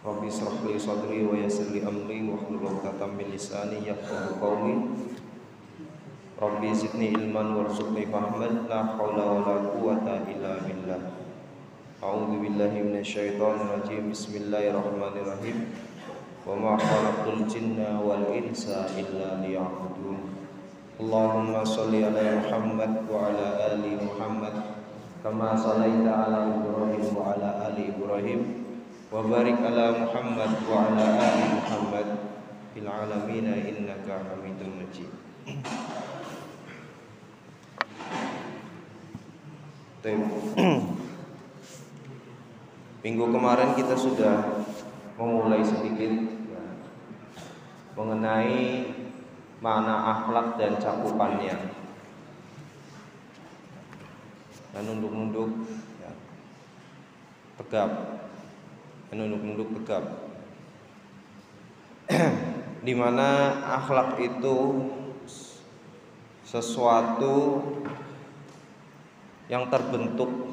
Rabbi 0.06 0.26
israh 0.30 0.54
li 0.70 0.78
sadri 0.78 1.26
wa 1.26 1.34
yassir 1.34 1.74
amri 1.82 2.30
wa 2.30 2.38
hlul 2.46 2.62
'uqdatam 2.62 3.18
min 3.18 3.34
lisani 3.34 3.90
yafqahu 3.90 4.38
qawli. 4.38 4.76
Rabbi 6.38 6.70
zidni 6.78 7.10
ilman 7.18 7.58
warzuqni 7.58 8.06
fahman 8.06 8.70
la 8.70 8.86
haula 8.94 9.26
wa 9.34 9.42
la 9.50 9.56
quwwata 9.66 10.30
illa 10.30 10.62
billah. 10.62 11.19
Minasyaitonir 12.00 13.76
rajim. 13.76 14.08
Bismillahirrahmanirrahim. 14.08 15.68
Wa 16.48 16.56
ma 16.56 16.80
khalaqtul 16.80 17.44
jinna 17.44 18.00
wal 18.00 18.24
insa 18.32 18.88
illa 18.96 19.44
liya'budun. 19.44 20.32
Allahumma 20.96 21.60
shalli 21.68 22.00
ala 22.00 22.40
Muhammad 22.40 23.04
wa 23.04 23.28
ala 23.28 23.76
ali 23.76 24.00
Muhammad 24.00 24.56
kama 25.20 25.60
shallaita 25.60 26.08
ala 26.08 26.48
Ibrahim 26.48 27.04
wa 27.12 27.36
ala 27.36 27.68
ali 27.68 27.92
Ibrahim 27.92 28.40
wa 29.12 29.20
barik 29.20 29.60
ala 29.60 30.00
Muhammad 30.00 30.52
wa 30.72 30.88
ala 30.88 31.04
ali 31.04 31.44
Muhammad 31.52 32.08
fil 32.72 32.88
alamin 32.88 33.48
innaka 33.60 34.24
Hamidum 34.24 34.72
Majid. 34.80 35.12
Terima 40.00 40.32
Minggu 43.00 43.32
kemarin 43.32 43.80
kita 43.80 43.96
sudah 43.96 44.68
memulai 45.16 45.64
sedikit 45.64 46.20
ya, 46.52 46.64
mengenai 47.96 48.92
mana 49.64 50.20
akhlak 50.20 50.60
dan 50.60 50.76
cakupannya. 50.76 51.56
Dan 54.76 54.84
nunduk-nunduk 54.84 55.48
ya, 56.04 56.12
tegap, 57.64 57.92
dan 59.08 59.16
nunduk-nunduk 59.16 59.80
tegap. 59.80 60.04
Di 62.86 62.94
mana 63.00 63.64
akhlak 63.80 64.20
itu 64.20 64.58
sesuatu 66.44 67.64
yang 69.48 69.72
terbentuk 69.72 70.49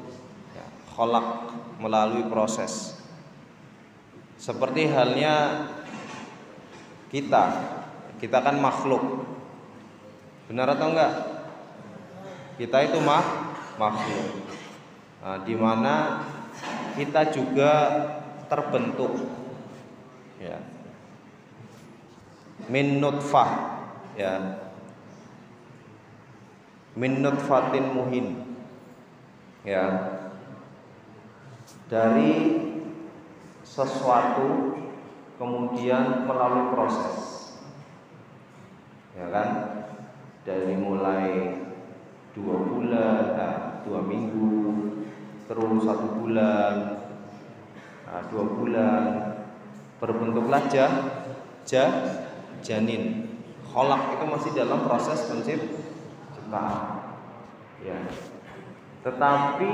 kholak 0.97 1.53
melalui 1.77 2.25
proses. 2.25 2.97
Seperti 4.41 4.89
halnya 4.89 5.69
kita, 7.13 7.53
kita 8.17 8.41
kan 8.41 8.57
makhluk. 8.57 9.21
Benar 10.49 10.73
atau 10.73 10.89
enggak? 10.89 11.13
Kita 12.57 12.81
itu 12.81 12.97
mah 13.05 13.21
makhluk. 13.77 14.27
Nah, 15.21 15.37
di 15.45 15.53
mana 15.53 16.25
kita 16.97 17.29
juga 17.29 17.73
terbentuk 18.49 19.13
ya. 20.41 20.57
Min 22.65 22.97
nutfah 22.97 23.77
ya. 24.17 24.65
Min 26.97 27.21
nutfatin 27.21 27.85
muhin. 27.93 28.27
Ya, 29.61 30.16
dari 31.87 32.31
sesuatu 33.63 34.75
kemudian 35.39 36.27
melalui 36.27 36.71
proses. 36.75 37.15
Ya 39.15 39.27
kan? 39.31 39.49
Dari 40.43 40.75
mulai 40.79 41.57
dua 42.31 42.55
bulan 42.63 43.35
nah, 43.35 43.57
dua 43.83 43.99
minggu 44.05 44.55
terus 45.47 45.83
satu 45.83 46.07
bulan 46.21 47.03
nah, 48.07 48.21
dua 48.31 48.45
bulan. 48.45 49.03
Berbentuklah 49.97 50.69
jah, 50.69 50.93
jah 51.65 51.89
janin. 52.61 53.33
Kolak 53.65 54.13
itu 54.13 54.25
masih 54.29 54.51
dalam 54.53 54.85
proses 54.85 55.25
penciptaan. 55.25 57.17
Ya. 57.81 57.97
Tetapi 59.01 59.71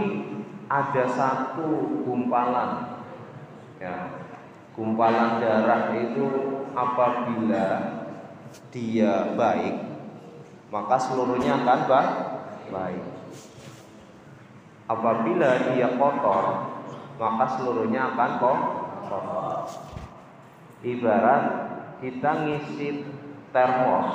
ada 0.68 1.04
satu 1.08 2.02
gumpalan. 2.08 3.02
Ya. 3.80 4.24
Gumpalan 4.74 5.38
darah 5.38 5.94
itu 6.02 6.26
apabila 6.74 7.66
dia 8.74 9.38
baik 9.38 9.76
maka 10.74 10.98
seluruhnya 10.98 11.62
akan 11.62 11.80
baik. 12.74 13.06
Apabila 14.90 15.50
dia 15.70 15.94
kotor 15.96 16.46
maka 17.22 17.46
seluruhnya 17.58 18.18
akan 18.18 18.32
kotor. 18.42 18.74
Ibarat 20.84 21.44
kita 22.04 22.32
ngisi 22.44 23.08
termos 23.56 24.10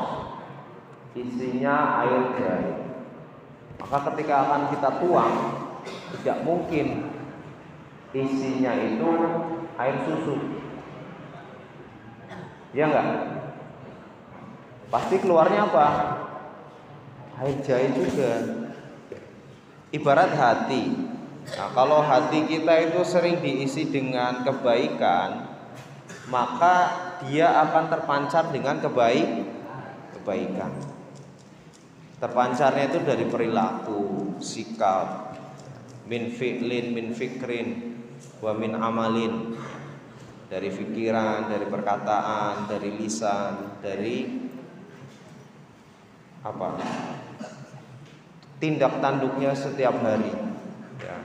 isinya 1.16 2.04
air 2.04 2.22
jahe 2.36 2.74
Maka 3.78 3.98
ketika 4.10 4.34
akan 4.44 4.62
kita 4.74 4.90
tuang, 5.00 5.34
tidak 6.16 6.38
mungkin 6.46 7.12
isinya 8.16 8.72
itu 8.72 9.08
air 9.76 9.96
susu. 10.08 10.36
Ya 12.72 12.88
enggak? 12.88 13.08
Pasti 14.88 15.16
keluarnya 15.20 15.68
apa? 15.68 15.86
Air 17.44 17.56
jahe 17.64 17.92
juga. 17.92 18.32
Ibarat 19.92 20.32
hati. 20.36 20.84
Nah, 21.48 21.72
kalau 21.72 22.04
hati 22.04 22.44
kita 22.44 22.92
itu 22.92 23.00
sering 23.08 23.40
diisi 23.40 23.88
dengan 23.88 24.44
kebaikan, 24.44 25.48
maka 26.28 26.76
dia 27.24 27.48
akan 27.64 27.88
terpancar 27.88 28.52
dengan 28.52 28.84
kebaik 28.84 29.48
kebaikan. 30.12 30.72
Terpancarnya 32.20 32.92
itu 32.92 32.98
dari 33.00 33.24
perilaku, 33.30 34.36
sikap, 34.42 35.27
min 36.08 36.32
fi'lin, 36.32 36.96
min 36.96 37.12
fikrin, 37.12 37.68
wa 38.40 38.56
min 38.56 38.72
amalin. 38.72 39.54
Dari 40.48 40.72
pikiran, 40.72 41.52
dari 41.52 41.68
perkataan, 41.68 42.72
dari 42.72 42.96
lisan, 42.96 43.84
dari 43.84 44.24
apa? 46.40 46.68
Tindak 48.56 49.04
tanduknya 49.04 49.52
setiap 49.52 50.00
hari. 50.00 50.32
Ya. 51.04 51.18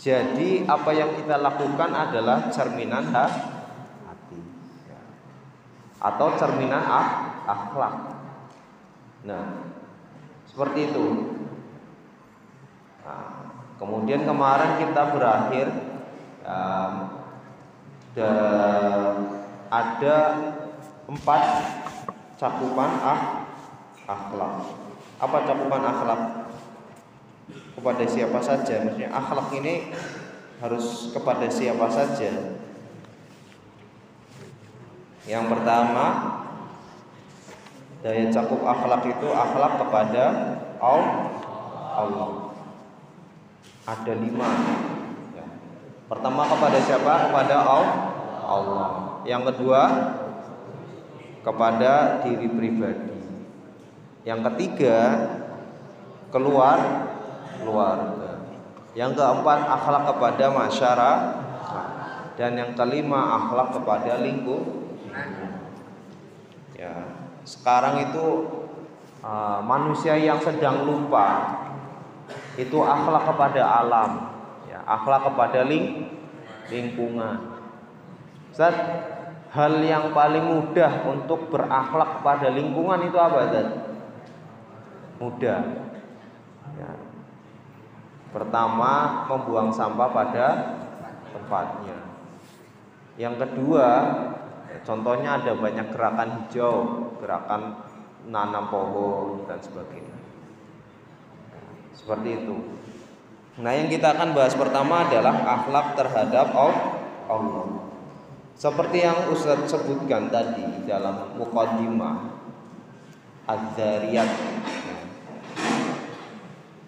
Jadi 0.00 0.64
apa 0.64 0.90
yang 0.96 1.12
kita 1.12 1.36
lakukan 1.36 1.92
adalah 1.92 2.48
cerminan 2.48 3.12
hati 3.12 4.40
ya. 4.88 5.00
atau 6.00 6.28
cerminan 6.40 6.82
ak 6.82 7.08
akhlak. 7.44 7.96
Nah, 9.28 9.44
seperti 10.48 10.88
itu. 10.88 11.06
Nah, 13.02 13.50
kemudian 13.78 14.22
kemarin 14.22 14.78
kita 14.78 15.02
berakhir 15.10 15.66
um, 16.46 16.94
ada 19.72 20.18
empat 21.08 21.42
cakupan 22.38 22.90
ak 23.02 23.20
akhlak. 24.06 24.54
Apa 25.22 25.36
cakupan 25.46 25.82
akhlak? 25.82 26.42
kepada 27.82 28.04
siapa 28.06 28.38
saja 28.38 28.84
maksudnya 28.84 29.10
akhlak 29.10 29.48
ini 29.58 29.90
harus 30.62 31.10
kepada 31.10 31.48
siapa 31.48 31.88
saja 31.90 32.30
yang 35.26 35.50
pertama 35.50 36.06
daya 38.06 38.30
cakup 38.30 38.62
akhlak 38.62 39.02
itu 39.08 39.28
akhlak 39.34 39.72
kepada 39.82 40.24
Allah 40.78 42.51
ada 43.82 44.12
lima. 44.14 44.50
Ya. 45.34 45.46
pertama 46.06 46.46
kepada 46.46 46.78
siapa? 46.82 47.12
Kepada 47.30 47.56
Allah. 48.46 48.92
Yang 49.26 49.42
kedua 49.54 49.82
kepada 51.42 52.22
diri 52.22 52.46
pribadi. 52.46 53.18
Yang 54.22 54.40
ketiga 54.52 54.98
keluar 56.30 56.78
keluarga. 57.58 58.46
Yang 58.94 59.18
keempat 59.18 59.60
akhlak 59.66 60.04
kepada 60.14 60.44
masyarakat. 60.54 61.20
Dan 62.32 62.56
yang 62.56 62.72
kelima 62.72 63.44
akhlak 63.44 63.76
kepada 63.76 64.22
lingkup. 64.22 64.64
Ya, 66.78 67.14
sekarang 67.44 68.10
itu 68.10 68.26
uh, 69.22 69.62
manusia 69.62 70.18
yang 70.18 70.42
sedang 70.42 70.82
lupa 70.82 71.61
itu 72.60 72.78
akhlak 72.84 73.24
kepada 73.32 73.62
alam, 73.64 74.10
ya, 74.68 74.84
akhlak 74.84 75.24
kepada 75.32 75.64
ling 75.64 76.12
lingkungan. 76.68 77.56
Ustaz, 78.52 78.76
hal 79.52 79.80
yang 79.80 80.12
paling 80.12 80.44
mudah 80.44 81.08
untuk 81.08 81.48
berakhlak 81.48 82.20
kepada 82.20 82.52
lingkungan 82.52 83.08
itu 83.08 83.16
apa, 83.16 83.38
Ustaz? 83.48 83.68
Mudah. 85.16 85.60
Ya, 86.76 86.92
Pertama, 88.32 89.24
membuang 89.28 89.68
sampah 89.68 90.08
pada 90.08 90.46
tempatnya. 91.36 92.00
Yang 93.20 93.44
kedua, 93.44 93.88
contohnya 94.88 95.36
ada 95.36 95.52
banyak 95.52 95.92
gerakan 95.92 96.28
hijau, 96.40 96.76
gerakan 97.20 97.76
nanam 98.24 98.72
pohon 98.72 99.44
dan 99.44 99.60
sebagainya. 99.60 100.21
Seperti 102.02 102.30
itu. 102.34 102.56
Nah, 103.62 103.72
yang 103.78 103.86
kita 103.86 104.16
akan 104.16 104.34
bahas 104.34 104.58
pertama 104.58 105.06
adalah 105.06 105.38
akhlak 105.44 105.94
terhadap 105.94 106.50
Allah. 106.50 107.82
Seperti 108.58 109.06
yang 109.06 109.30
Ustaz 109.30 109.70
sebutkan 109.70 110.28
tadi 110.28 110.86
dalam 110.86 111.34
mukaddimah 111.40 112.30
Az-Zariyat 113.42 114.30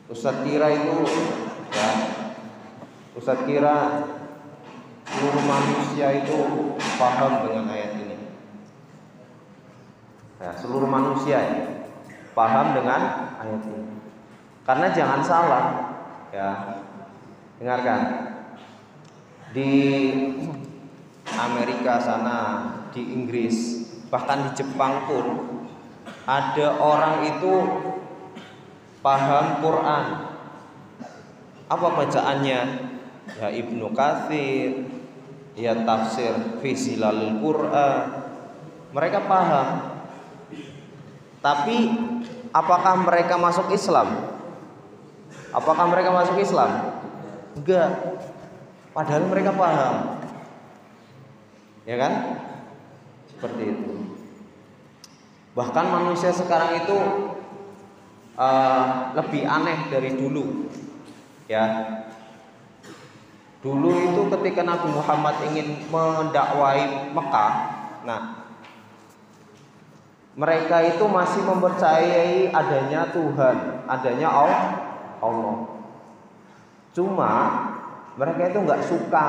Ustadz 0.07 0.47
kira 0.47 0.71
itu 0.71 1.03
ya 1.75 1.91
Ustadz 3.19 3.43
kira 3.49 4.07
seluruh 5.09 5.45
manusia 5.49 6.07
itu 6.23 6.39
paham 7.01 7.49
dengan 7.49 7.67
ayat 7.73 7.93
ini. 7.99 8.17
Ya, 10.39 10.51
seluruh 10.61 10.87
manusia 10.87 11.39
ya 11.43 11.65
paham 12.37 12.77
dengan 12.77 13.35
ayat 13.41 13.63
ini. 13.65 14.04
Karena 14.65 14.89
jangan 14.97 15.21
salah, 15.21 15.65
ya 16.33 16.81
dengarkan 17.61 18.01
di 19.53 19.73
Amerika 21.37 22.01
sana, 22.01 22.39
di 22.89 23.13
Inggris, 23.13 23.85
bahkan 24.09 24.49
di 24.49 24.51
Jepang 24.57 25.05
pun 25.05 25.27
ada 26.25 26.81
orang 26.81 27.29
itu 27.29 27.55
paham 29.05 29.61
Quran. 29.61 30.05
Apa 31.69 31.87
bacaannya? 32.01 32.61
Ya 33.25 33.49
Ibnu 33.49 33.93
Katsir, 33.93 34.89
ya 35.57 35.77
tafsir 35.85 36.61
Fisilalul 36.65 37.37
Quran. 37.41 38.01
Mereka 38.97 39.29
paham. 39.29 39.69
Tapi 41.45 41.77
apakah 42.49 43.05
mereka 43.05 43.37
masuk 43.37 43.69
Islam? 43.69 44.34
Apakah 45.55 45.87
mereka 45.87 46.11
masuk 46.11 46.43
Islam? 46.43 46.99
Enggak. 47.55 48.19
Padahal 48.91 49.25
mereka 49.31 49.55
paham. 49.55 50.19
Ya 51.87 51.95
kan? 51.95 52.13
Seperti 53.31 53.63
itu. 53.71 53.95
Bahkan 55.55 55.87
manusia 55.87 56.35
sekarang 56.35 56.83
itu 56.83 56.99
uh, 58.35 59.15
lebih 59.15 59.47
aneh 59.47 59.87
dari 59.95 60.19
dulu. 60.19 60.67
Ya. 61.47 61.65
Dulu 63.63 63.91
itu 63.95 64.23
ketika 64.39 64.67
Nabi 64.67 64.91
Muhammad 64.93 65.41
ingin 65.49 65.89
mendakwai 65.89 67.15
Mekah, 67.17 67.53
nah 68.05 68.45
mereka 70.37 70.85
itu 70.85 71.05
masih 71.09 71.41
mempercayai 71.49 72.53
adanya 72.53 73.09
Tuhan, 73.09 73.89
adanya 73.89 74.29
Allah. 74.29 74.84
Cuma 76.95 77.33
mereka 78.15 78.55
itu 78.55 78.59
nggak 78.63 78.83
suka 78.87 79.27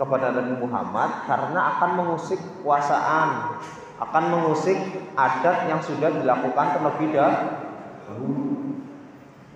kepada 0.00 0.32
Nabi 0.32 0.56
Muhammad 0.56 1.28
karena 1.28 1.60
akan 1.76 1.90
mengusik 2.00 2.40
kuasaan, 2.64 3.60
akan 4.00 4.24
mengusik 4.32 4.78
adat 5.14 5.68
yang 5.68 5.78
sudah 5.84 6.08
dilakukan 6.10 6.66
terlebih 6.74 7.12
dahulu 7.12 8.52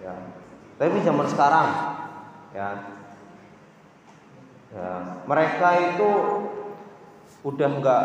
Ya. 0.06 0.14
Tapi 0.78 1.02
zaman 1.02 1.26
sekarang, 1.26 1.66
ya, 2.54 2.68
ya 4.70 4.90
mereka 5.26 5.68
itu 5.90 6.10
udah 7.42 7.68
nggak 7.82 8.04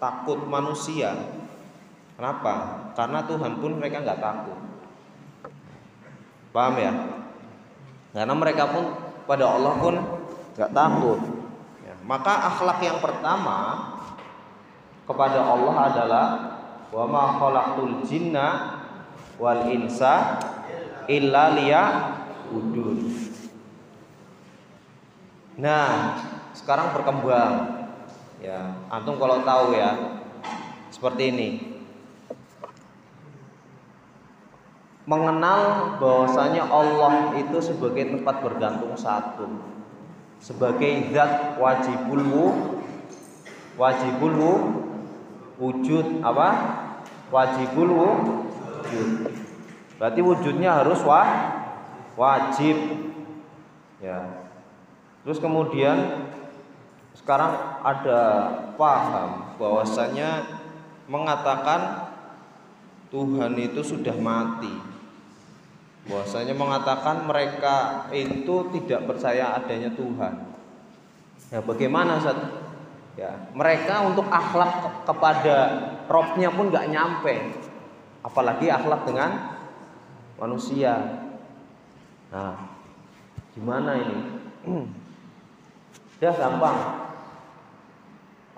takut 0.00 0.40
manusia. 0.48 1.12
Kenapa? 2.16 2.88
Karena 2.96 3.28
Tuhan 3.28 3.60
pun 3.60 3.76
mereka 3.76 4.00
nggak 4.00 4.24
takut. 4.24 4.67
Paham 6.50 6.74
ya? 6.80 6.92
Karena 8.16 8.34
mereka 8.34 8.64
pun 8.72 8.84
pada 9.28 9.44
Allah 9.46 9.72
pun 9.76 9.94
nggak 10.56 10.72
takut. 10.72 11.20
Ya. 11.84 11.94
Maka 12.02 12.32
akhlak 12.50 12.78
yang 12.82 12.98
pertama 12.98 13.56
kepada 15.04 15.40
Allah 15.44 15.74
adalah 15.92 16.26
wa 16.88 17.04
ma 17.04 17.24
khalaqtul 17.36 18.02
jinna 18.08 18.80
wal 19.36 19.68
insa 19.68 20.40
illa 21.08 21.52
liya 21.52 21.82
udun. 22.50 23.28
Nah, 25.58 26.14
sekarang 26.54 26.94
berkembang. 26.94 27.76
Ya, 28.38 28.78
antum 28.86 29.18
kalau 29.18 29.42
tahu 29.42 29.74
ya, 29.74 30.22
seperti 30.94 31.34
ini. 31.34 31.48
Mengenal 35.08 35.96
bahwasanya 35.96 36.68
Allah 36.68 37.32
itu 37.40 37.56
sebagai 37.64 38.12
tempat 38.12 38.44
bergantung 38.44 38.92
satu. 38.92 39.48
Sebagai 40.36 41.08
zat 41.16 41.56
wajibul 41.56 42.22
wu, 42.28 42.46
wajibul 43.80 44.34
wu, 44.36 44.54
wujud 45.56 46.20
apa? 46.20 46.48
Wajibul 47.32 47.88
wu, 47.88 48.08
wujud. 48.84 49.32
Berarti 49.96 50.20
wujudnya 50.20 50.84
harus 50.84 51.00
wa, 51.00 51.24
wajib. 52.12 52.76
Ya. 54.04 54.44
Terus 55.24 55.40
kemudian 55.40 56.28
sekarang 57.16 57.80
ada 57.80 58.20
paham 58.76 59.56
bahwasanya 59.56 60.44
mengatakan 61.08 62.12
Tuhan 63.08 63.56
itu 63.56 63.80
sudah 63.80 64.14
mati 64.20 64.87
bahwasanya 66.08 66.56
mengatakan 66.56 67.28
mereka 67.28 68.08
itu 68.16 68.72
tidak 68.72 69.04
percaya 69.04 69.60
adanya 69.60 69.92
Tuhan. 69.92 70.34
Ya 71.52 71.60
bagaimana 71.60 72.16
Ustaz? 72.16 72.40
Ya, 73.18 73.34
mereka 73.50 74.08
untuk 74.08 74.30
akhlak 74.30 75.04
kepada 75.04 75.56
robnya 76.06 76.54
pun 76.54 76.70
nggak 76.70 76.88
nyampe, 76.88 77.50
apalagi 78.22 78.70
akhlak 78.70 79.04
dengan 79.04 79.58
manusia. 80.38 81.26
Nah, 82.32 82.56
gimana 83.52 83.92
ini? 84.00 84.18
Ya 86.18 86.34
gampang. 86.34 86.74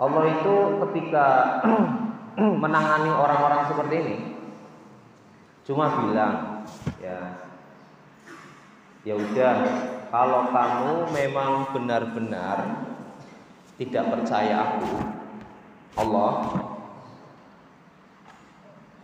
Allah 0.01 0.25
itu 0.33 0.55
ketika 0.81 1.61
menangani 2.65 3.13
orang-orang 3.13 3.69
seperti 3.69 3.95
ini, 4.01 4.17
cuma 5.69 5.93
bilang 5.93 6.50
ya. 7.01 7.19
Ya 9.01 9.15
udah 9.17 9.57
kalau 10.13 10.53
kamu 10.53 10.93
memang 11.15 11.73
benar-benar 11.73 12.85
tidak 13.81 14.05
percaya 14.13 14.55
aku 14.61 14.93
Allah 15.97 16.33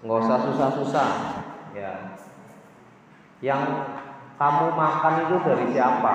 nggak 0.05 0.21
usah 0.23 0.39
susah-susah 0.51 1.11
ya. 1.73 1.93
Yang 3.41 3.63
kamu 4.37 4.67
makan 4.77 5.15
itu 5.29 5.37
dari 5.45 5.67
siapa? 5.73 6.15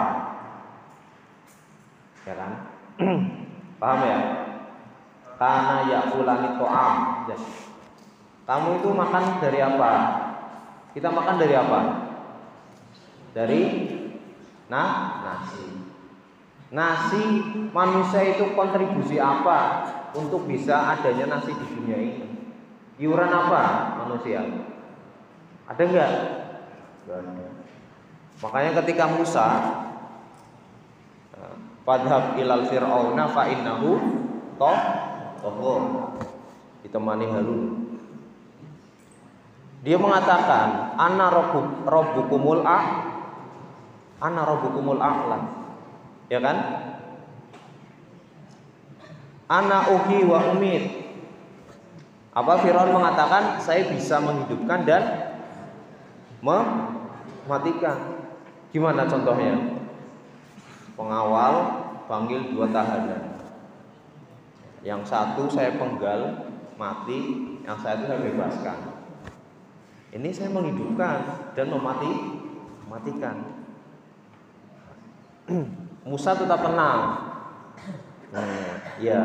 Ya 2.25 2.33
kan? 2.37 2.51
Paham 3.81 3.99
ya? 4.05 4.19
Karena 5.41 5.75
ya 5.89 5.99
ulani 6.13 6.49
to'am. 6.61 6.95
Kamu 8.45 8.67
itu 8.77 8.89
makan 8.93 9.41
dari 9.41 9.59
apa 9.61 9.91
kita 10.91 11.09
makan 11.11 11.35
dari 11.39 11.55
apa? 11.55 11.79
Dari 13.31 13.61
nah, 14.67 15.23
nasi. 15.23 15.67
Nasi 16.71 17.23
manusia 17.75 18.21
itu 18.31 18.55
kontribusi 18.55 19.19
apa 19.19 19.87
untuk 20.15 20.47
bisa 20.47 20.95
adanya 20.95 21.39
nasi 21.39 21.51
di 21.51 21.65
dunia 21.75 21.97
ini? 21.99 22.27
Iuran 22.99 23.31
apa 23.31 23.63
manusia? 24.07 24.43
Ada 25.67 25.81
enggak? 25.83 26.11
Makanya 28.41 28.71
ketika 28.83 29.05
Musa 29.11 29.47
Padhab 31.81 32.37
ilal 32.37 32.69
fir'auna 32.69 33.25
fa 33.33 33.49
innahu 33.49 33.97
toh 34.61 34.79
ditemani 36.85 37.25
Harun 37.25 37.80
dia 39.81 39.97
mengatakan, 39.97 40.93
"Ana 40.93 41.33
rabbukumul 41.89 42.61
a 42.61 42.79
Ana 44.21 44.45
rabbukumul 44.45 45.01
a'la." 45.01 45.39
Ya 46.29 46.37
kan? 46.37 46.57
Ana 49.49 49.89
uhi 49.89 50.21
wa 50.21 50.53
umid. 50.53 51.01
Apa 52.31 52.61
Firaun 52.61 52.93
mengatakan, 52.93 53.57
"Saya 53.57 53.89
bisa 53.89 54.21
menghidupkan 54.21 54.85
dan 54.85 55.03
mematikan." 56.45 58.21
Gimana 58.71 59.09
contohnya? 59.09 59.81
Pengawal 60.95 61.53
panggil 62.05 62.53
dua 62.53 62.69
tahanan. 62.69 63.41
Yang 64.85 65.09
satu 65.09 65.49
saya 65.49 65.75
penggal 65.75 66.47
mati, 66.77 67.19
yang 67.65 67.75
satu 67.81 68.05
saya 68.05 68.21
bebaskan. 68.21 68.90
Ini 70.11 70.29
saya 70.35 70.51
menghidupkan 70.51 71.19
dan 71.55 71.71
memati 71.71 72.11
matikan. 72.91 73.35
Musa 76.09 76.35
tetap 76.35 76.59
tenang. 76.59 76.99
Ya. 78.99 79.23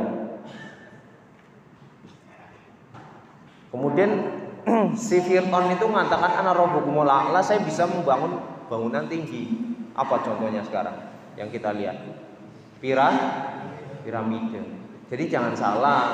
Kemudian 3.70 4.10
si 4.94 5.18
Fir'aun 5.22 5.74
itu 5.74 5.84
mengatakan 5.90 6.42
anak 6.42 6.54
robbukumul 6.54 7.06
a'la, 7.06 7.42
saya 7.42 7.62
bisa 7.66 7.86
membangun 7.90 8.38
bangunan 8.70 9.10
tinggi. 9.10 9.74
Apa 9.96 10.22
contohnya 10.22 10.62
sekarang 10.62 10.94
yang 11.34 11.50
kita 11.50 11.74
lihat? 11.74 11.98
Piram 12.78 13.14
piramida. 14.06 14.62
Jadi 15.10 15.24
jangan 15.26 15.54
salah. 15.58 16.04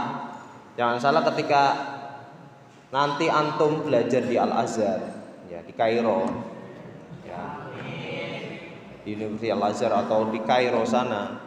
Jangan 0.72 0.96
salah 0.96 1.22
ketika 1.28 1.91
Nanti 2.92 3.24
antum 3.24 3.88
belajar 3.88 4.20
di 4.20 4.36
Al 4.36 4.52
Azhar, 4.52 5.00
ya 5.48 5.64
di 5.64 5.72
Kairo, 5.72 6.28
ya 7.24 7.72
di 9.00 9.16
Universitas 9.16 9.56
Al 9.56 9.64
Azhar 9.72 9.92
atau 10.04 10.28
di 10.28 10.36
Kairo 10.44 10.84
sana. 10.84 11.40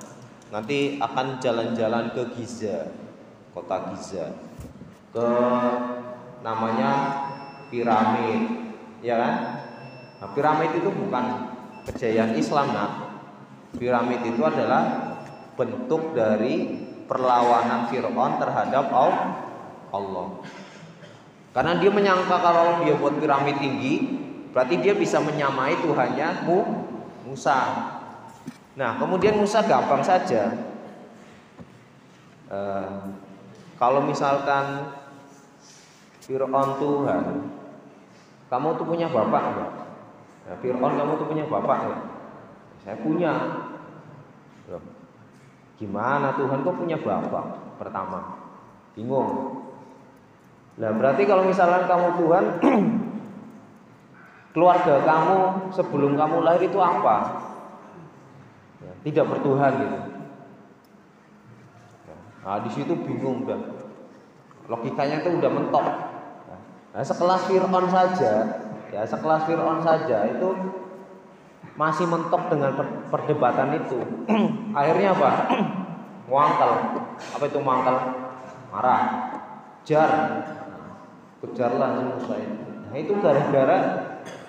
Nanti 0.50 0.98
akan 0.98 1.38
jalan-jalan 1.38 2.18
ke 2.18 2.34
Giza, 2.34 2.90
kota 3.54 3.94
Giza, 3.94 4.34
ke 5.14 5.28
namanya 6.42 6.92
piramid, 7.70 8.42
ya 9.06 9.14
kan? 9.14 9.36
Nah, 10.26 10.30
piramid 10.34 10.82
itu 10.82 10.90
bukan 10.90 11.26
kejayaan 11.94 12.34
Islam, 12.34 12.74
nah. 12.74 12.92
Piramid 13.78 14.26
itu 14.26 14.42
adalah 14.42 15.14
bentuk 15.54 16.18
dari 16.18 16.74
perlawanan 17.06 17.86
Fir'aun 17.94 18.34
terhadap 18.42 18.90
Allah. 19.94 20.42
Karena 21.56 21.80
dia 21.80 21.88
menyangka 21.88 22.36
kalau 22.44 22.84
dia 22.84 23.00
buat 23.00 23.16
piramid 23.16 23.56
tinggi, 23.64 24.20
berarti 24.52 24.76
dia 24.84 24.92
bisa 24.92 25.24
menyamai 25.24 25.80
Tuhannya 25.80 26.44
Musa. 27.24 27.60
Nah, 28.76 29.00
kemudian 29.00 29.40
Musa 29.40 29.64
gampang 29.64 30.04
saja. 30.04 30.52
Uh, 32.52 33.08
kalau 33.80 34.04
misalkan 34.04 34.92
Fir'aun 36.20 36.76
Tuhan, 36.76 37.24
kamu 38.52 38.68
tuh 38.76 38.86
punya 38.86 39.08
bapak 39.08 39.42
enggak? 39.56 39.72
Nah, 40.52 40.56
Fir'aun 40.60 40.94
kamu 41.00 41.12
tuh 41.24 41.28
punya 41.32 41.48
bapak 41.48 41.78
enggak? 41.88 42.02
Saya 42.84 42.96
punya. 43.00 43.32
Gimana 45.80 46.36
Tuhan 46.36 46.68
kok 46.68 46.76
punya 46.76 47.00
bapak? 47.00 47.80
Pertama, 47.80 48.44
bingung. 48.92 49.65
Nah 50.76 50.92
berarti 50.92 51.24
kalau 51.24 51.44
misalnya 51.48 51.88
kamu 51.88 52.08
Tuhan 52.20 52.46
Keluarga 54.56 54.96
kamu 55.04 55.40
sebelum 55.76 56.16
kamu 56.16 56.48
lahir 56.48 56.64
itu 56.68 56.80
apa? 56.80 57.44
Ya, 58.80 58.92
tidak 59.08 59.26
bertuhan 59.36 59.72
gitu 59.80 60.00
Nah 62.46 62.60
di 62.62 62.70
situ 62.72 62.94
bingung 62.96 63.48
udah 63.48 63.60
Logikanya 64.68 65.24
itu 65.24 65.30
udah 65.40 65.52
mentok 65.52 65.88
Nah 66.96 67.04
sekelas 67.04 67.48
Fir'aun 67.48 67.88
saja 67.88 68.34
Ya 68.92 69.02
sekelas 69.04 69.48
Fir'aun 69.48 69.80
saja 69.84 70.28
itu 70.28 70.50
masih 71.76 72.08
mentok 72.08 72.48
dengan 72.48 72.72
perdebatan 73.12 73.76
itu. 73.84 74.00
Akhirnya 74.80 75.12
apa? 75.12 75.30
Muangkal. 76.32 76.72
Apa 77.36 77.44
itu 77.46 77.60
muangkal? 77.62 77.96
Marah. 78.72 79.02
Jar 79.86 80.10
kejarlah 81.46 82.02
itu. 82.02 82.16
Nah 82.90 82.98
itu 82.98 83.14
gara-gara 83.22 83.78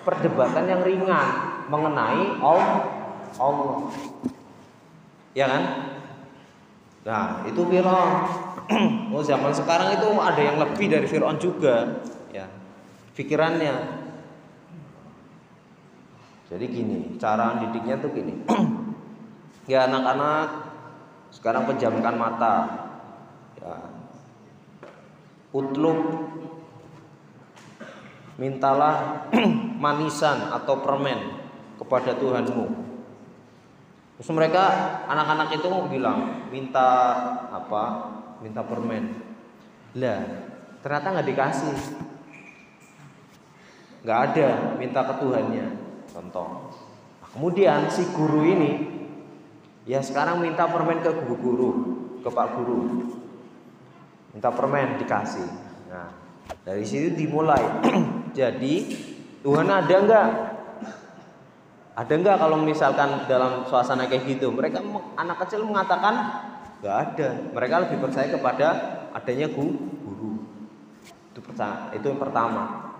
perdebatan 0.01 0.63
yang 0.65 0.81
ringan 0.81 1.27
mengenai 1.69 2.41
Allah. 2.41 3.77
Ya 5.37 5.45
kan? 5.45 5.63
Nah 7.05 7.25
itu 7.45 7.61
Fir'aun. 7.67 8.11
Oh 9.07 9.23
zaman 9.23 9.55
sekarang 9.55 9.95
itu 9.95 10.11
ada 10.19 10.41
yang 10.43 10.59
lebih 10.59 10.91
dari 10.91 11.07
Fir'aun 11.07 11.39
juga. 11.39 12.03
Ya, 12.35 12.51
pikirannya. 13.15 14.03
Jadi 16.51 16.65
gini, 16.67 17.15
cara 17.15 17.55
didiknya 17.63 17.95
tuh 18.03 18.11
gini. 18.11 18.43
ya 19.71 19.87
anak-anak 19.87 20.47
sekarang 21.31 21.63
pejamkan 21.71 22.15
mata. 22.19 22.55
Ya. 23.55 23.75
Utlub 25.55 25.99
mintalah 28.37 29.27
manisan 29.83 30.53
atau 30.53 30.79
permen 30.85 31.41
kepada 31.77 32.13
Tuhanmu. 32.17 32.65
Terus 34.17 34.29
mereka 34.33 34.65
anak-anak 35.05 35.61
itu 35.61 35.67
mau 35.69 35.85
bilang 35.85 36.49
minta 36.49 36.89
apa? 37.53 38.13
Minta 38.41 38.65
permen. 38.65 39.13
Lah, 39.97 40.21
ternyata 40.81 41.07
nggak 41.13 41.29
dikasih. 41.33 41.77
Nggak 44.05 44.19
ada 44.33 44.49
minta 44.77 45.01
ke 45.05 45.13
Tuhannya. 45.21 45.67
Contoh. 46.09 46.73
Nah, 47.21 47.29
kemudian 47.29 47.89
si 47.93 48.09
guru 48.13 48.41
ini 48.41 48.71
ya 49.85 50.01
sekarang 50.01 50.41
minta 50.41 50.65
permen 50.65 51.01
ke 51.01 51.13
guru-guru, 51.13 51.71
ke 52.25 52.29
Pak 52.29 52.47
Guru. 52.57 52.81
Minta 54.33 54.49
permen 54.49 54.97
dikasih. 54.97 55.49
Nah, 55.93 56.09
dari 56.65 56.85
situ 56.85 57.13
dimulai. 57.13 57.61
Jadi 58.33 58.75
Tuhan 59.45 59.67
ada 59.69 59.95
nggak 59.95 60.27
ada 61.97 62.13
nggak 62.13 62.37
kalau 62.37 62.57
misalkan 62.61 63.25
dalam 63.25 63.65
suasana 63.65 64.05
kayak 64.05 64.27
gitu? 64.27 64.53
Mereka 64.53 64.83
anak 65.17 65.37
kecil 65.45 65.65
mengatakan 65.65 66.13
nggak 66.81 66.95
ada. 66.95 67.29
Mereka 67.55 67.75
lebih 67.87 67.97
percaya 68.03 68.27
kepada 68.29 68.67
adanya 69.15 69.49
guru. 69.49 69.97
Itu 71.33 71.39
percaya, 71.41 71.89
itu 71.93 72.05
yang 72.05 72.21
pertama. 72.21 72.93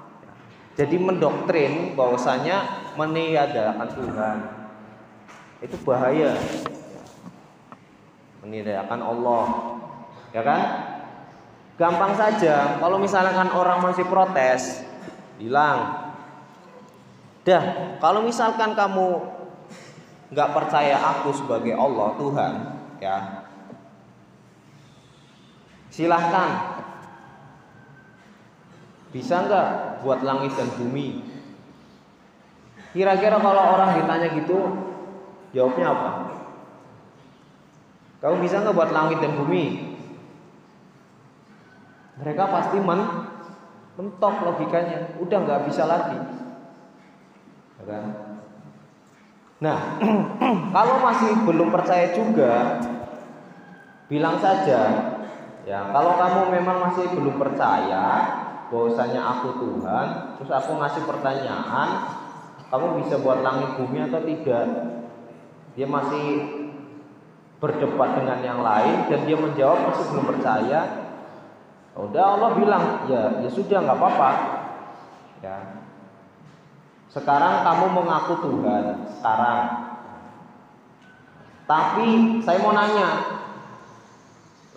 Jadi 0.78 0.96
mendoktrin 1.02 1.98
bahwasanya 1.98 2.94
meniadakan 2.94 3.90
Tuhan 3.98 4.38
itu 5.62 5.78
bahaya. 5.82 6.38
Meniadakan 8.46 9.02
Allah, 9.02 9.46
ya 10.32 10.42
kan? 10.46 10.62
Gampang 11.78 12.14
saja. 12.14 12.78
Kalau 12.78 12.98
misalkan 13.02 13.50
orang 13.54 13.82
masih 13.82 14.06
protes, 14.06 14.87
bilang 15.38 16.08
Dah, 17.48 17.96
kalau 18.04 18.28
misalkan 18.28 18.76
kamu 18.76 19.24
nggak 20.36 20.52
percaya 20.52 21.00
aku 21.00 21.32
sebagai 21.32 21.72
Allah 21.80 22.12
Tuhan, 22.20 22.54
ya 23.00 23.18
silahkan. 25.88 26.76
Bisa 29.16 29.48
nggak 29.48 30.04
buat 30.04 30.20
langit 30.28 30.60
dan 30.60 30.68
bumi? 30.76 31.24
Kira-kira 32.92 33.40
kalau 33.40 33.80
orang 33.80 34.04
ditanya 34.04 34.28
gitu, 34.36 34.60
jawabnya 35.56 35.96
apa? 35.96 36.12
Kamu 38.20 38.44
bisa 38.44 38.60
nggak 38.60 38.76
buat 38.76 38.92
langit 38.92 39.24
dan 39.24 39.40
bumi? 39.40 39.96
Mereka 42.20 42.44
pasti 42.52 42.76
men 42.84 43.02
mentok 43.98 44.36
logikanya, 44.46 45.18
udah 45.18 45.38
nggak 45.42 45.64
bisa 45.68 45.84
lagi 45.90 46.38
kan? 47.88 48.06
Nah, 49.64 49.80
kalau 50.76 50.96
masih 51.02 51.32
belum 51.48 51.72
percaya 51.72 52.14
juga, 52.14 52.84
bilang 54.12 54.38
saja, 54.38 54.82
ya 55.64 55.80
kalau 55.90 56.14
kamu 56.20 56.42
memang 56.62 56.78
masih 56.92 57.10
belum 57.16 57.42
percaya 57.42 58.06
bahwasanya 58.68 59.22
aku 59.24 59.50
Tuhan, 59.64 60.08
terus 60.38 60.52
aku 60.52 60.72
ngasih 60.78 61.04
pertanyaan, 61.08 61.90
kamu 62.68 63.02
bisa 63.02 63.16
buat 63.24 63.42
langit 63.42 63.80
bumi 63.80 64.04
atau 64.06 64.22
tidak? 64.22 64.68
Dia 65.74 65.88
masih 65.88 66.28
berdebat 67.58 68.22
dengan 68.22 68.40
yang 68.46 68.60
lain 68.62 69.10
dan 69.10 69.26
dia 69.26 69.38
menjawab 69.40 69.90
masih 69.90 70.06
belum 70.14 70.26
percaya. 70.36 71.07
Udah 71.98 72.38
Allah 72.38 72.52
bilang, 72.54 72.84
ya 73.10 73.42
ya 73.42 73.50
sudah 73.50 73.82
nggak 73.82 73.98
apa-apa. 73.98 74.32
Ya, 75.42 75.82
sekarang 77.10 77.66
kamu 77.66 77.86
mengaku 77.98 78.34
Tuhan, 78.46 78.86
sekarang. 79.18 79.62
Tapi 81.66 82.08
saya 82.46 82.58
mau 82.62 82.72
nanya, 82.78 83.10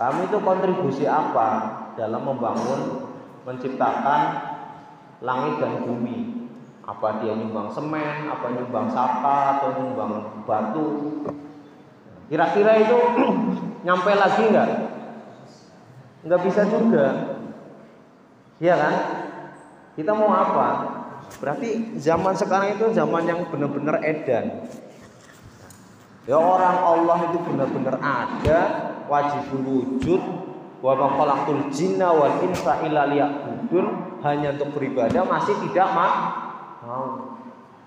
kamu 0.01 0.33
itu 0.33 0.39
kontribusi 0.41 1.05
apa 1.05 1.49
dalam 1.95 2.25
membangun, 2.25 3.05
menciptakan 3.45 4.21
langit 5.21 5.61
dan 5.61 5.85
bumi? 5.85 6.49
Apa 6.89 7.23
dia 7.23 7.37
nyumbang 7.37 7.71
semen, 7.71 8.27
apa 8.33 8.47
nyumbang 8.51 8.89
sapa, 8.91 9.61
atau 9.61 9.77
nyumbang 9.77 10.43
batu? 10.49 10.89
Kira-kira 12.33 12.81
itu 12.81 12.99
nyampe 13.87 14.13
lagi 14.17 14.43
nggak? 14.49 14.90
Nggak 16.21 16.41
bisa 16.45 16.69
juga, 16.69 17.07
iya 18.61 18.77
kan? 18.77 18.95
Kita 19.97 20.13
mau 20.13 20.29
apa? 20.29 20.69
Berarti 21.41 21.97
zaman 21.97 22.37
sekarang 22.37 22.77
itu 22.77 22.93
zaman 22.93 23.25
yang 23.25 23.49
benar-benar 23.49 24.05
edan. 24.05 24.69
Ya 26.29 26.37
orang 26.37 26.77
Allah 26.77 27.19
itu 27.33 27.39
benar-benar 27.41 27.97
ada, 28.05 28.59
wajib 29.09 29.49
wujud, 29.65 30.21
wa 30.85 30.93
ma 30.93 31.09
khalaqul 31.17 31.73
jinna 31.73 32.13
wal 32.13 32.37
insa 32.45 32.85
illa 32.85 33.09
liya'budun, 33.09 34.21
hanya 34.21 34.53
untuk 34.61 34.77
beribadah 34.77 35.25
masih 35.25 35.57
tidak 35.65 35.89
mau. 35.97 36.15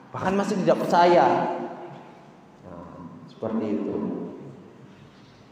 Bahkan 0.10 0.34
masih 0.34 0.58
tidak 0.66 0.82
percaya. 0.82 1.26
Nah, 2.66 2.98
seperti 3.30 3.66
itu. 3.78 3.96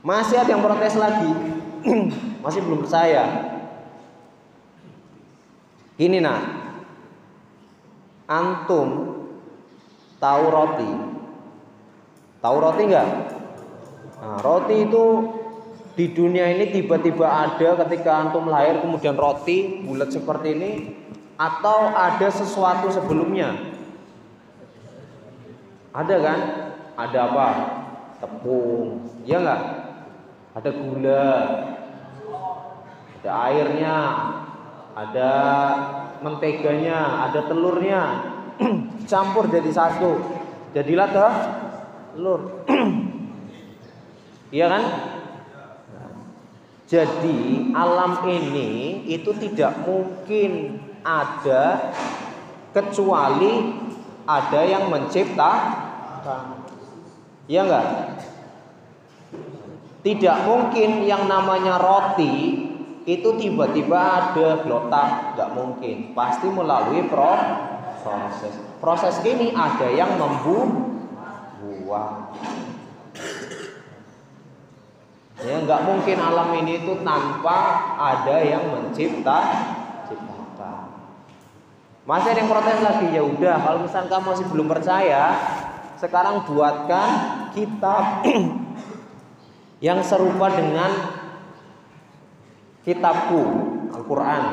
Masih 0.01 0.41
ada 0.41 0.49
yang 0.49 0.65
protes 0.65 0.97
lagi. 0.97 1.60
masih 2.43 2.61
belum 2.61 2.85
percaya. 2.85 3.25
Ini 6.01 6.17
nah, 6.17 6.41
antum 8.25 8.89
tahu 10.17 10.43
roti? 10.49 10.91
Tahu 12.41 12.55
roti 12.57 12.83
enggak? 12.89 13.09
Nah, 14.21 14.37
roti 14.41 14.75
itu 14.85 15.05
di 15.93 16.05
dunia 16.09 16.49
ini 16.49 16.73
tiba-tiba 16.73 17.27
ada 17.27 17.77
ketika 17.85 18.17
antum 18.17 18.49
lahir 18.49 18.81
kemudian 18.81 19.13
roti 19.13 19.85
bulat 19.85 20.09
seperti 20.09 20.57
ini 20.57 20.71
atau 21.37 21.93
ada 21.93 22.29
sesuatu 22.33 22.89
sebelumnya? 22.89 23.53
Ada 25.93 26.15
kan? 26.17 26.39
Ada 26.97 27.19
apa? 27.29 27.47
Tepung, 28.21 29.05
ya 29.25 29.41
enggak? 29.41 29.80
Ada 30.51 30.69
gula, 30.75 31.31
ada 33.21 33.31
airnya, 33.47 33.97
ada 34.91 35.31
menteganya, 36.19 37.29
ada 37.29 37.47
telurnya, 37.47 38.01
campur 39.11 39.47
jadi 39.47 39.71
satu. 39.71 40.19
Jadilah 40.75 41.07
telur. 41.11 42.41
Iya 44.51 44.67
kan? 44.67 44.83
Jadi 46.91 47.71
alam 47.71 48.19
ini 48.27 48.99
itu 49.07 49.31
tidak 49.39 49.79
mungkin 49.87 50.75
ada 51.07 51.95
kecuali 52.75 53.79
ada 54.27 54.61
yang 54.67 54.91
menciptakan. 54.91 56.67
Iya 57.47 57.63
enggak? 57.63 57.87
Tidak 60.01 60.37
mungkin 60.49 61.05
yang 61.05 61.29
namanya 61.29 61.77
roti 61.77 62.65
itu 63.05 63.29
tiba-tiba 63.37 63.97
ada 63.97 64.65
gelotak 64.65 65.37
nggak 65.37 65.49
mungkin. 65.53 66.17
Pasti 66.17 66.49
melalui 66.49 67.05
proses. 67.05 68.53
Proses 68.81 69.21
ini 69.21 69.53
ada 69.53 69.85
yang 69.93 70.17
membuang 70.17 70.91
ya 75.41 75.57
nggak 75.67 75.81
mungkin 75.83 76.17
alam 76.21 76.49
ini 76.63 76.85
itu 76.85 76.93
tanpa 77.03 77.59
ada 77.99 78.37
yang 78.39 78.63
mencipta 78.71 79.39
ciptakan. 80.07 80.87
Masih 82.07 82.29
ada 82.31 82.39
yang 82.41 82.49
protes 82.49 82.79
lagi? 82.79 83.07
Ya 83.11 83.21
udah 83.25 83.55
kalau 83.59 83.79
misalnya 83.83 84.09
kamu 84.09 84.25
masih 84.33 84.45
belum 84.49 84.67
percaya 84.69 85.23
sekarang 85.99 86.41
buatkan 86.49 87.09
kitab 87.53 88.25
yang 89.81 89.99
serupa 90.05 90.53
dengan 90.53 90.93
kitabku 92.85 93.41
Al-Quran. 93.89 94.43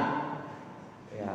Ya. 1.12 1.30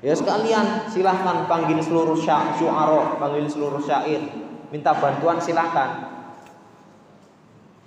ya 0.00 0.14
sekalian 0.14 0.86
silahkan 0.86 1.50
panggil 1.50 1.82
seluruh 1.82 2.14
syu'ara 2.14 3.18
panggil 3.18 3.50
seluruh 3.50 3.82
syair. 3.82 4.22
Minta 4.70 4.94
bantuan 4.94 5.42
silahkan. 5.42 6.14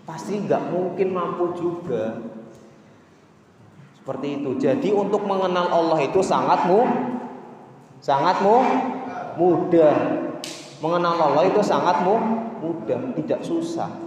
Pasti 0.04 0.39
nggak 0.43 0.72
mungkin 0.72 1.16
mampu 1.16 1.56
juga. 1.56 2.20
Seperti 3.95 4.39
itu. 4.39 4.56
Jadi 4.56 4.89
untuk 4.95 5.24
mengenal 5.28 5.68
Allah 5.68 6.00
itu 6.04 6.20
sangat 6.24 6.68
mu 6.68 6.88
sangat 8.04 8.39
mu 8.43 8.64
mudah. 9.36 9.95
Mengenal 10.80 11.16
Allah 11.32 11.43
itu 11.48 11.60
sangat 11.60 12.04
mu 12.08 12.16
mudah. 12.64 13.16
Tidak 13.20 13.43
susah 13.43 14.07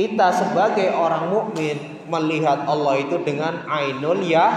kita 0.00 0.32
sebagai 0.32 0.96
orang 0.96 1.28
mukmin 1.28 1.76
melihat 2.08 2.64
Allah 2.64 3.04
itu 3.04 3.20
dengan 3.20 3.68
ainul 3.68 4.24
ya 4.24 4.48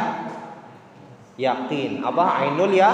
yakin. 1.36 2.00
Apa 2.00 2.48
ainul 2.48 2.72
ya? 2.72 2.92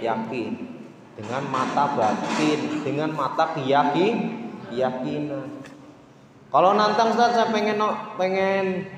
Yakin. 0.00 0.72
Dengan 1.14 1.44
mata 1.52 1.92
batin, 1.92 2.80
dengan 2.80 3.12
mata 3.12 3.52
keyakin, 3.52 4.48
keyakinan. 4.72 5.60
Kalau 6.48 6.72
nantang 6.72 7.12
Ustaz 7.12 7.36
saya 7.36 7.52
pengen 7.52 7.78
pengen 8.16 8.88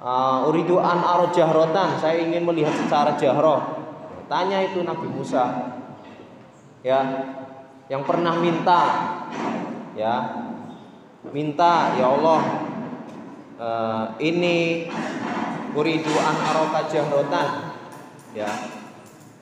uh, 0.00 0.48
uridu 0.48 0.80
an 0.80 1.04
jahrotan, 1.30 2.00
saya 2.00 2.24
ingin 2.24 2.42
melihat 2.48 2.72
secara 2.72 3.20
jahroh. 3.20 3.60
Tanya 4.26 4.64
itu 4.64 4.80
Nabi 4.80 5.06
Musa. 5.12 5.76
Ya, 6.80 7.02
yang 7.90 8.02
pernah 8.06 8.34
minta 8.38 8.82
ya 9.98 10.45
minta 11.34 11.94
ya 11.98 12.06
Allah 12.12 12.42
uh, 13.58 14.04
ini 14.20 14.86
uridu 15.76 16.12
an 16.20 16.36
aroka 16.40 16.88
jahrotan. 16.88 17.48
Ya. 18.32 18.50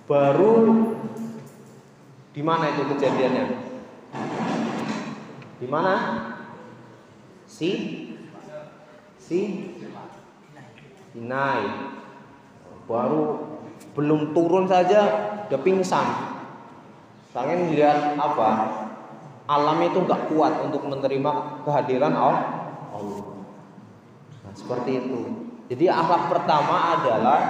Baru 0.04 0.92
di 2.34 2.42
mana 2.44 2.74
itu 2.74 2.82
kejadiannya? 2.94 3.46
Di 5.62 5.66
mana? 5.70 5.94
Si? 7.46 7.70
Si? 9.16 9.40
Sinai. 11.14 11.62
Baru 12.84 13.54
belum 13.96 14.36
turun 14.36 14.68
saja 14.68 15.00
udah 15.48 15.60
pingsan. 15.64 16.06
Sangen 17.32 17.72
lihat 17.72 18.14
apa 18.14 18.83
alam 19.44 19.78
itu 19.84 20.00
nggak 20.00 20.32
kuat 20.32 20.52
untuk 20.64 20.88
menerima 20.88 21.62
kehadiran 21.68 22.14
Allah. 22.16 22.44
Nah, 24.40 24.52
seperti 24.56 25.04
itu. 25.04 25.20
Jadi 25.68 25.84
akhlak 25.88 26.32
pertama 26.32 26.96
adalah 26.96 27.40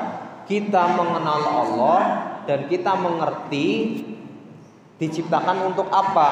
kita 0.47 0.83
mengenal 0.99 1.43
Allah 1.43 2.01
dan 2.47 2.67
kita 2.67 2.99
mengerti 2.99 4.01
diciptakan 4.99 5.71
untuk 5.71 5.87
apa. 5.91 6.31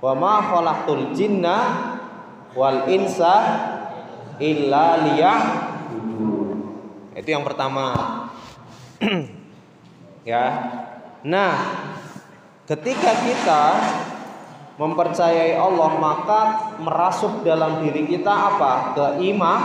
Wa 0.00 0.12
ma 0.12 0.40
khalaqtul 0.44 1.12
jinna 1.16 1.56
wal 2.52 2.88
insa 2.88 3.36
illa 4.40 5.04
liya'budun. 5.04 6.58
Itu 7.16 7.28
yang 7.28 7.44
pertama. 7.44 7.92
ya. 10.30 10.44
Nah, 11.24 11.52
ketika 12.68 13.12
kita 13.24 13.62
mempercayai 14.76 15.56
Allah 15.56 15.90
maka 15.96 16.40
merasuk 16.80 17.40
dalam 17.42 17.80
diri 17.84 18.04
kita 18.04 18.28
apa? 18.28 18.92
Keiman, 18.92 19.60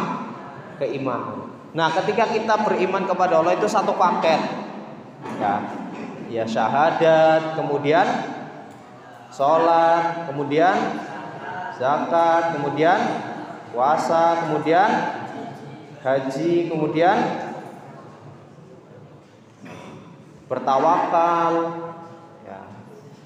keimanan. 0.79 1.51
Nah, 1.71 1.87
ketika 1.95 2.27
kita 2.31 2.67
beriman 2.67 3.07
kepada 3.07 3.39
Allah 3.39 3.55
itu 3.55 3.67
satu 3.67 3.95
paket. 3.95 4.39
Ya. 5.39 5.55
Ya 6.31 6.47
syahadat, 6.47 7.59
kemudian 7.59 8.07
sholat, 9.35 10.31
kemudian 10.31 10.75
zakat, 11.75 12.55
kemudian 12.55 12.99
puasa, 13.75 14.47
kemudian 14.47 14.89
haji, 15.99 16.71
kemudian 16.71 17.17
bertawakal, 20.47 21.51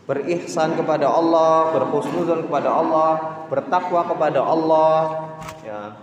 berihsan 0.05 0.77
kepada 0.77 1.09
Allah, 1.09 1.73
berhusnuzon 1.73 2.45
kepada 2.45 2.69
Allah, 2.69 3.09
bertakwa 3.49 4.05
kepada 4.05 4.45
Allah, 4.45 4.97
ya, 5.65 5.97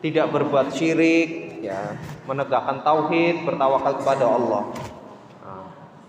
tidak 0.00 0.32
berbuat 0.32 0.72
syirik, 0.72 1.60
ya, 1.60 2.00
menegakkan 2.24 2.80
tauhid, 2.80 3.44
bertawakal 3.44 4.00
kepada 4.00 4.24
Allah. 4.24 4.62
Nah, 5.44 5.64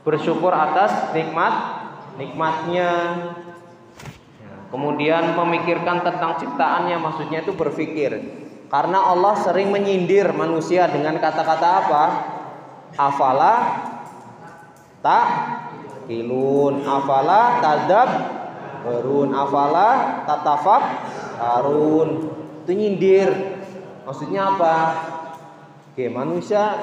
bersyukur 0.08 0.56
atas 0.56 1.12
nikmat 1.12 1.84
nikmatnya. 2.16 2.92
Ya, 4.40 4.56
kemudian 4.72 5.36
memikirkan 5.36 6.00
tentang 6.00 6.40
ciptaannya, 6.40 6.96
maksudnya 6.96 7.44
itu 7.44 7.52
berpikir. 7.52 8.12
Karena 8.72 9.06
Allah 9.06 9.38
sering 9.38 9.70
menyindir 9.70 10.34
manusia 10.34 10.90
dengan 10.90 11.20
kata-kata 11.22 11.68
apa? 11.86 12.04
Afala 12.98 13.56
tak 15.04 15.26
kilun 16.10 16.84
afala 16.84 17.64
tadab 17.64 18.10
berun 18.84 19.32
afala 19.32 20.22
tatafak 20.28 20.84
harun. 21.40 22.32
Itu 22.64 22.72
nyindir. 22.76 23.32
Maksudnya 24.04 24.56
apa? 24.56 24.76
Oke 25.94 26.10
manusia 26.12 26.80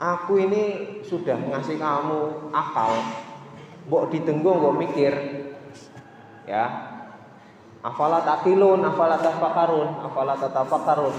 aku 0.00 0.40
ini 0.40 0.62
sudah 1.04 1.36
ngasih 1.36 1.76
kamu 1.76 2.52
akal. 2.52 2.92
Mbok 3.88 4.12
ditenggung 4.12 4.60
mbok 4.60 4.76
mikir. 4.80 5.12
Ya. 6.48 6.88
Afala 7.80 8.20
takilun 8.20 8.84
afala 8.84 9.16
tafakarun 9.16 9.88
afala 10.04 10.36
tatafakarun 10.36 11.16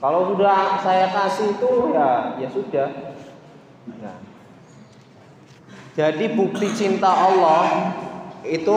kalau 0.00 0.32
sudah 0.32 0.80
saya 0.80 1.12
kasih 1.12 1.60
itu 1.60 1.92
ya 1.92 2.34
ya 2.40 2.48
sudah. 2.48 2.88
Nah 4.00 4.29
jadi 5.98 6.24
bukti 6.38 6.70
cinta 6.70 7.10
Allah 7.10 7.90
itu 8.46 8.76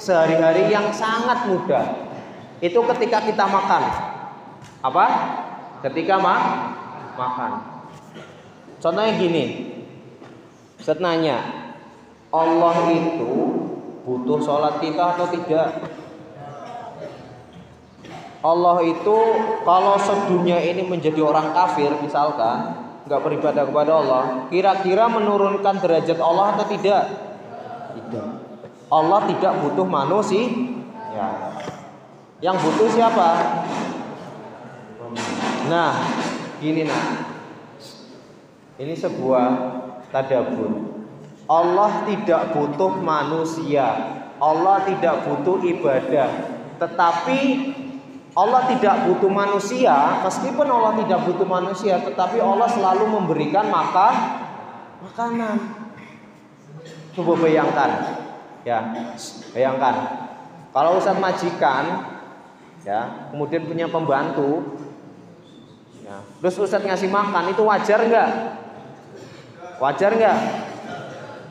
sehari-hari 0.00 0.66
yang 0.72 0.90
sangat 0.90 1.46
mudah. 1.46 2.10
Itu 2.58 2.82
ketika 2.90 3.22
kita 3.22 3.44
makan. 3.46 3.82
Apa? 4.82 5.06
Ketika 5.86 6.18
ma 6.18 6.36
makan. 7.14 7.52
Contohnya 8.80 9.12
gini. 9.16 9.44
Saya 10.80 10.96
nanya, 11.04 11.38
Allah 12.32 12.88
itu 12.88 13.32
butuh 14.08 14.40
sholat 14.40 14.80
kita 14.80 15.12
atau 15.16 15.28
tidak? 15.28 15.68
Allah 18.40 18.80
itu 18.80 19.18
kalau 19.68 20.00
sedunia 20.00 20.56
ini 20.64 20.88
menjadi 20.88 21.20
orang 21.20 21.52
kafir 21.52 21.92
misalkan 22.00 22.89
nggak 23.10 23.26
beribadah 23.26 23.66
kepada 23.66 23.92
Allah, 23.98 24.22
kira-kira 24.54 25.10
menurunkan 25.10 25.82
derajat 25.82 26.22
Allah 26.22 26.54
atau 26.54 26.66
tidak? 26.70 27.04
Tidak. 27.98 28.28
Allah 28.86 29.20
tidak 29.26 29.52
butuh 29.66 29.82
manusia. 29.82 30.46
Ya. 31.10 31.28
Yang 32.38 32.70
butuh 32.70 32.86
siapa? 32.94 33.28
Nah, 35.66 35.92
gini 36.62 36.86
nah. 36.86 37.34
Ini 38.78 38.94
sebuah 38.94 39.46
tadabur. 40.14 40.70
Allah 41.50 42.06
tidak 42.06 42.54
butuh 42.54 42.94
manusia. 42.94 43.86
Allah 44.38 44.86
tidak 44.86 45.26
butuh 45.26 45.58
ibadah. 45.66 46.30
Tetapi 46.78 47.40
Allah 48.40 48.64
tidak 48.72 49.04
butuh 49.04 49.28
manusia, 49.28 50.24
meskipun 50.24 50.64
Allah 50.64 50.96
tidak 51.04 51.28
butuh 51.28 51.44
manusia, 51.44 52.00
tetapi 52.00 52.40
Allah 52.40 52.72
selalu 52.72 53.04
memberikan 53.20 53.68
makan 53.68 54.14
makanan. 55.04 55.56
Coba 57.12 57.36
bayangkan, 57.36 57.90
ya, 58.64 58.80
bayangkan. 59.52 59.94
Kalau 60.72 60.96
Ustaz 60.96 61.20
majikan, 61.20 61.84
ya, 62.80 63.28
kemudian 63.28 63.68
punya 63.68 63.92
pembantu, 63.92 64.80
ya, 66.00 66.24
terus 66.40 66.56
Ustaz 66.64 66.80
ngasih 66.80 67.12
makan, 67.12 67.52
itu 67.52 67.60
wajar 67.60 68.00
nggak? 68.08 68.30
Wajar 69.84 70.10
nggak? 70.16 70.38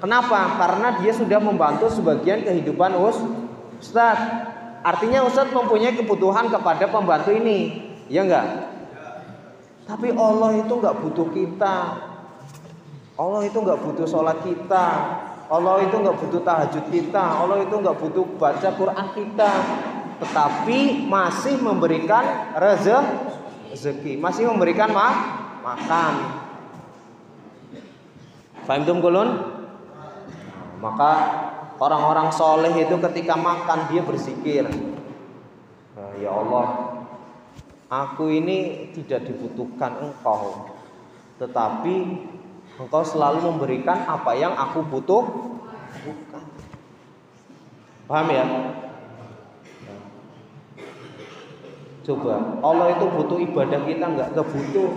Kenapa? 0.02 0.40
Karena 0.58 0.88
dia 0.98 1.14
sudah 1.14 1.38
membantu 1.38 1.86
sebagian 1.92 2.42
kehidupan 2.42 2.98
Ustaz. 2.98 4.18
Artinya 4.90 5.22
Ustadz 5.22 5.54
mempunyai 5.54 5.94
kebutuhan 5.94 6.50
kepada 6.50 6.90
pembantu 6.90 7.30
ini, 7.30 7.78
ya 8.10 8.26
enggak? 8.26 8.74
Tapi 9.86 10.10
Allah 10.18 10.58
itu 10.58 10.74
enggak 10.74 10.98
butuh 10.98 11.30
kita. 11.30 11.76
Allah 13.14 13.42
itu 13.46 13.58
enggak 13.62 13.86
butuh 13.86 14.10
sholat 14.10 14.42
kita. 14.42 14.86
Allah 15.46 15.86
itu 15.86 15.94
enggak 15.94 16.18
butuh 16.18 16.42
tahajud 16.42 16.86
kita. 16.90 17.22
Allah 17.22 17.62
itu 17.62 17.76
enggak 17.78 18.02
butuh 18.02 18.26
baca 18.42 18.70
Quran 18.74 19.08
kita. 19.14 19.52
Tetapi 20.26 21.06
masih 21.06 21.62
memberikan 21.62 22.58
rezeki, 22.58 24.18
masih 24.18 24.50
memberikan 24.50 24.90
ma 24.90 25.10
makan. 25.62 26.14
Fahim 28.66 29.02
kulun? 29.02 29.30
Maka 30.82 31.12
Orang-orang 31.80 32.28
soleh 32.36 32.76
itu 32.76 33.00
ketika 33.00 33.40
makan 33.40 33.88
dia 33.88 34.04
bersikir. 34.04 34.68
Nah, 35.96 36.12
ya 36.20 36.28
Allah, 36.28 36.68
aku 37.88 38.28
ini 38.28 38.92
tidak 38.92 39.32
dibutuhkan 39.32 40.12
engkau. 40.12 40.76
Tetapi 41.40 41.96
engkau 42.84 43.04
selalu 43.08 43.48
memberikan 43.48 44.04
apa 44.12 44.36
yang 44.36 44.52
aku 44.60 44.84
butuh. 44.84 45.24
Bukan. 46.04 46.44
Paham 48.12 48.28
ya? 48.28 48.46
Coba, 52.04 52.60
Allah 52.66 52.88
itu 52.98 53.06
butuh 53.06 53.38
ibadah 53.40 53.80
kita 53.88 54.06
nggak? 54.08 54.28
Nggak 54.36 54.48
butuh. 54.52 54.90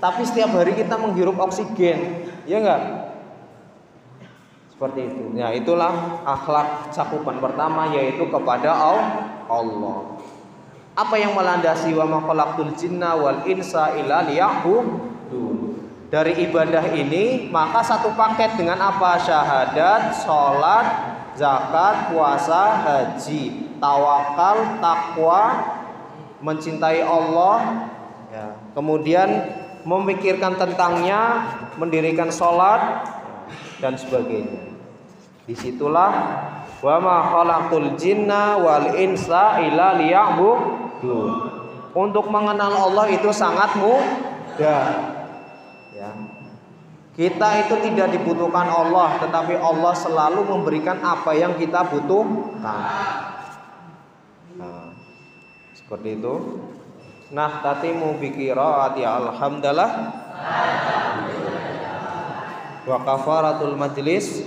Tapi 0.00 0.22
setiap 0.24 0.54
hari 0.56 0.72
kita 0.72 0.96
menghirup 0.96 1.36
oksigen, 1.36 2.30
ya 2.48 2.62
nggak? 2.62 2.99
Seperti 4.80 5.12
itu. 5.12 5.36
Ya 5.36 5.52
itulah 5.52 6.24
akhlak 6.24 6.88
cakupan 6.88 7.36
pertama 7.36 7.92
yaitu 7.92 8.24
kepada 8.32 8.72
Allah. 8.72 10.16
Apa 10.96 11.20
yang 11.20 11.36
melandasi 11.36 11.92
wa 11.92 12.08
makhlaqtul 12.08 12.72
jinna 12.80 13.12
wal 13.12 13.44
insa 13.44 13.92
illa 14.00 14.24
liya'budun. 14.24 15.76
Dari 16.08 16.32
ibadah 16.48 16.96
ini 16.96 17.52
maka 17.52 17.84
satu 17.84 18.16
paket 18.16 18.56
dengan 18.56 18.80
apa? 18.80 19.20
Syahadat, 19.20 20.16
sholat, 20.24 20.86
zakat, 21.36 22.16
puasa, 22.16 22.80
haji, 22.80 23.76
tawakal, 23.84 24.80
takwa, 24.80 25.44
mencintai 26.40 27.04
Allah, 27.04 27.84
ya. 28.32 28.56
kemudian 28.72 29.28
memikirkan 29.84 30.56
tentangnya, 30.56 31.52
mendirikan 31.76 32.32
sholat 32.32 33.04
dan 33.84 34.00
sebagainya. 34.00 34.69
Di 35.50 35.58
situlah 35.58 36.14
wa 36.78 36.96
ma 37.02 37.16
khalaqul 37.26 37.98
jinna 37.98 38.54
wal 38.54 38.94
insa 38.94 39.58
illa 39.66 39.98
liya'budun. 39.98 41.30
Untuk 41.90 42.30
mengenal 42.30 42.70
Allah 42.70 43.10
itu 43.10 43.34
sangat 43.34 43.74
mudah. 43.74 44.86
Ya. 45.90 46.10
Kita 47.18 47.66
itu 47.66 47.74
tidak 47.82 48.14
dibutuhkan 48.14 48.70
Allah, 48.70 49.18
tetapi 49.18 49.58
Allah 49.58 49.90
selalu 49.90 50.46
memberikan 50.54 51.02
apa 51.02 51.34
yang 51.34 51.58
kita 51.58 51.82
butuhkan. 51.82 52.86
Nah, 54.54 54.94
seperti 55.74 56.14
itu. 56.14 56.34
Nah, 57.34 57.58
tatimu 57.58 58.22
bikiraati 58.22 59.02
alhamdulillah. 59.02 59.90
Wa 62.86 62.98
kafaratul 63.02 63.74
majlis. 63.74 64.46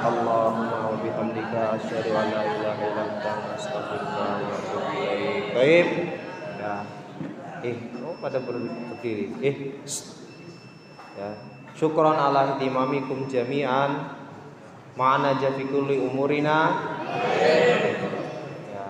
Subhanakallahumma 0.00 0.76
wa 0.80 0.96
bihamdika 0.96 1.76
asyhadu 1.76 2.16
an 2.16 2.32
la 2.32 2.40
ilaha 2.40 2.82
illa 2.88 3.02
anta 3.04 3.32
astaghfiruka 3.52 4.16
wa 4.16 4.48
atubu 4.48 4.88
ilaik. 4.96 5.44
Baik. 5.52 5.88
Ya. 6.56 6.74
Eh, 7.60 7.76
oh 8.00 8.16
pada 8.16 8.40
berdiri. 8.40 9.28
Eh, 9.44 9.56
ya 11.20 11.28
syukron 11.76 12.16
ala 12.16 12.56
jami'an 13.28 14.08
ma'ana 14.96 15.36
umurina 16.00 16.58
ya. 18.72 18.84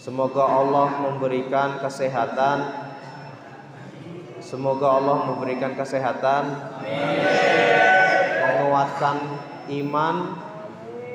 semoga 0.00 0.40
Allah 0.48 1.04
memberikan 1.04 1.84
kesehatan 1.84 2.64
semoga 4.40 4.88
Allah 4.88 5.28
memberikan 5.28 5.76
kesehatan 5.76 6.56
menguatkan 8.56 9.16
iman 9.68 10.16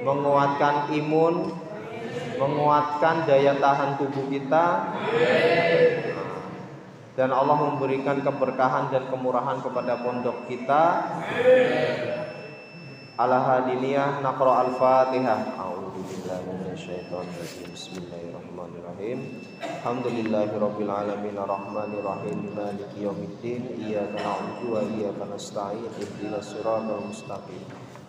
menguatkan 0.03 0.91
imun 0.93 1.51
menguatkan 2.37 3.23
daya 3.29 3.55
tahan 3.57 3.95
tubuh 3.97 4.25
kita 4.29 4.65
dan 7.13 7.29
Allah 7.29 7.57
memberikan 7.61 8.25
keberkahan 8.25 8.89
dan 8.89 9.05
kemurahan 9.13 9.61
kepada 9.61 10.01
pondok 10.01 10.49
kita. 10.49 10.83
Ala 13.13 13.37
hadiniyah 13.45 14.25
naqra 14.25 14.65
al-Fatihah. 14.65 15.53
A'udzubillahi 15.53 16.49
minasyaitonirrajim. 16.49 17.69
Bismillahirrahmanirrahim. 17.69 19.17
Alhamdulillahirabbil 19.61 20.89
alamin 20.89 21.37
arrahmanir 21.37 22.01
rahim 22.01 22.49
maliki 22.57 23.05
yaumiddin. 23.05 23.61
Iyyaka 23.77 24.17
na'budu 24.17 24.73
wa 24.73 24.81
iyyaka 24.81 25.29
nasta'in. 25.29 25.93
Ihdinas 26.01 26.49
siratal 26.49 27.05
mustaqim. 27.05 27.82